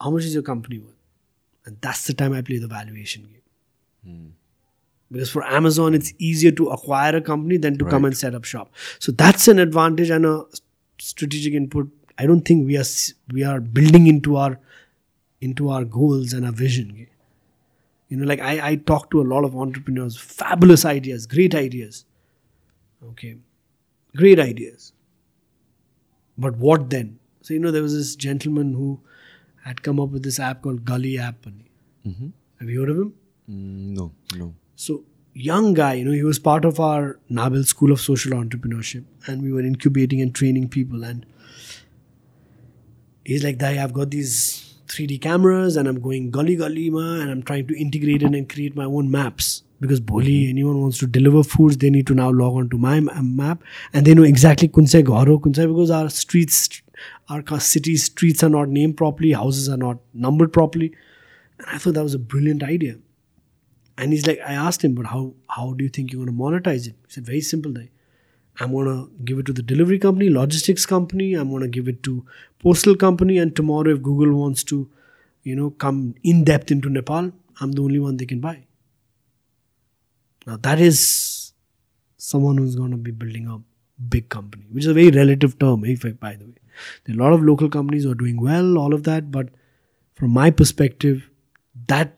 [0.00, 0.96] how much is your company worth?"
[1.66, 3.42] And that's the time I play the valuation game.
[4.04, 4.26] Hmm.
[5.10, 8.44] Because for Amazon, it's easier to acquire a company than to come and set up
[8.44, 8.72] shop.
[8.98, 10.44] So that's an advantage and a
[11.02, 11.90] strategic input.
[12.18, 12.84] I don't think we are
[13.32, 14.58] we are building into our
[15.40, 17.06] into our goals and our vision.
[18.08, 22.04] You know, like I, I talk to a lot of entrepreneurs, fabulous ideas, great ideas.
[23.10, 23.36] Okay.
[24.14, 24.92] Great ideas.
[26.36, 27.18] But what then?
[27.40, 29.00] So, you know, there was this gentleman who
[29.64, 31.46] had come up with this app called Gully App.
[32.06, 32.28] Mm-hmm.
[32.60, 33.14] Have you heard of him?
[33.50, 35.04] Mm, no no So,
[35.34, 39.42] young guy, you know, he was part of our Nabil School of Social Entrepreneurship, and
[39.42, 41.04] we were incubating and training people.
[41.04, 41.26] And
[43.24, 47.30] he's like, Dai, I've got these 3D cameras, and I'm going gully gully ma, and
[47.30, 49.62] I'm trying to integrate it and create my own maps.
[49.80, 50.50] Because Boli, mm-hmm.
[50.50, 54.06] anyone wants to deliver foods, they need to now log on to my map, and
[54.06, 56.82] they know exactly kunsai gharo kunsai because our streets,
[57.28, 60.94] our city streets are not named properly, houses are not numbered properly.
[61.58, 62.96] And I thought that was a brilliant idea.
[64.02, 66.42] And he's like, I asked him, but how how do you think you're going to
[66.44, 66.96] monetize it?
[67.06, 67.74] He said, very simple.
[68.60, 71.34] I'm going to give it to the delivery company, logistics company.
[71.34, 72.24] I'm going to give it to
[72.64, 73.38] postal company.
[73.38, 74.90] And tomorrow, if Google wants to,
[75.44, 77.30] you know, come in depth into Nepal,
[77.60, 78.64] I'm the only one they can buy.
[80.48, 81.52] Now that is
[82.16, 83.60] someone who's going to be building a
[84.16, 86.58] big company, which is a very relative term, eh, if I, by the way.
[87.04, 89.50] There are a lot of local companies who are doing well, all of that, but
[90.14, 91.30] from my perspective,
[91.86, 92.16] that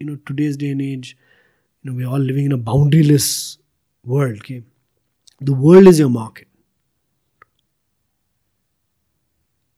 [0.00, 1.16] you know today's day and age
[1.82, 3.58] you know we're all living in a boundaryless
[4.04, 4.62] world okay?
[5.40, 6.48] The world is your market.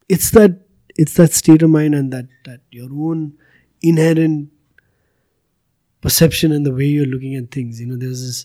[0.09, 0.61] It's that
[0.97, 3.35] it's that state of mind and that that your own
[3.81, 4.51] inherent
[6.01, 7.81] perception and the way you're looking at things.
[7.81, 8.45] You know there's this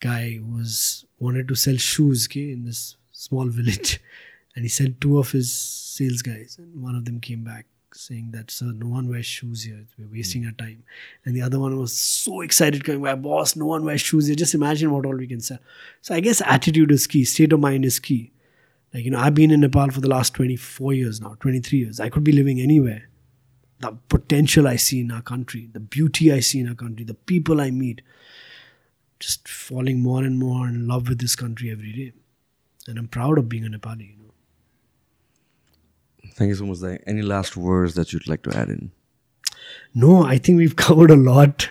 [0.00, 4.00] guy who was wanted to sell shoes okay in this small village
[4.56, 8.30] and he sent two of his sales guys and one of them came back saying
[8.32, 9.84] that sir no one wears shoes here.
[9.98, 10.12] We're hmm.
[10.12, 10.82] wasting our time.
[11.24, 14.36] And the other one was so excited coming back boss no one wears shoes here.
[14.36, 15.58] Just imagine what all we can sell.
[16.00, 17.24] So i guess attitude is key.
[17.24, 18.32] State of mind is key.
[18.94, 22.00] Like you know i've been in nepal for the last 24 years now 23 years.
[22.00, 23.08] I could be living anywhere.
[23.80, 27.14] The potential i see in our country the beauty i see in our country the
[27.14, 28.02] people i meet
[29.18, 32.12] just falling more and more in love with this country every day.
[32.86, 34.21] And i'm proud of being a nepali you know
[36.32, 36.78] Thank you so much.
[36.78, 36.98] Zai.
[37.06, 38.90] Any last words that you'd like to add in?
[39.94, 41.70] No, I think we've covered a lot.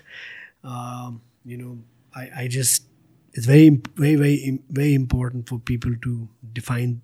[0.63, 1.79] Um, you know,
[2.15, 2.83] I, I just
[3.33, 7.01] it's very very very very important for people to define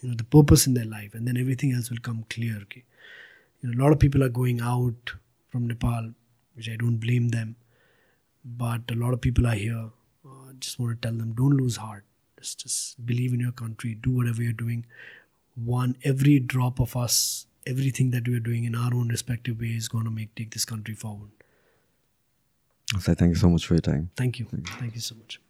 [0.00, 2.58] you know the purpose in their life, and then everything else will come clear.
[2.62, 2.84] Okay,
[3.62, 5.14] you know, a lot of people are going out
[5.48, 6.12] from Nepal,
[6.54, 7.56] which I don't blame them,
[8.44, 9.90] but a lot of people are here.
[10.24, 12.04] Uh, just want to tell them, don't lose heart.
[12.38, 13.94] Just just believe in your country.
[13.94, 14.84] Do whatever you're doing.
[15.54, 19.68] One every drop of us everything that we are doing in our own respective way
[19.68, 21.30] is going to make take this country forward.
[22.98, 24.10] Zai, thank you so much for your time.
[24.16, 24.46] Thank you.
[24.46, 25.40] Thank you so much.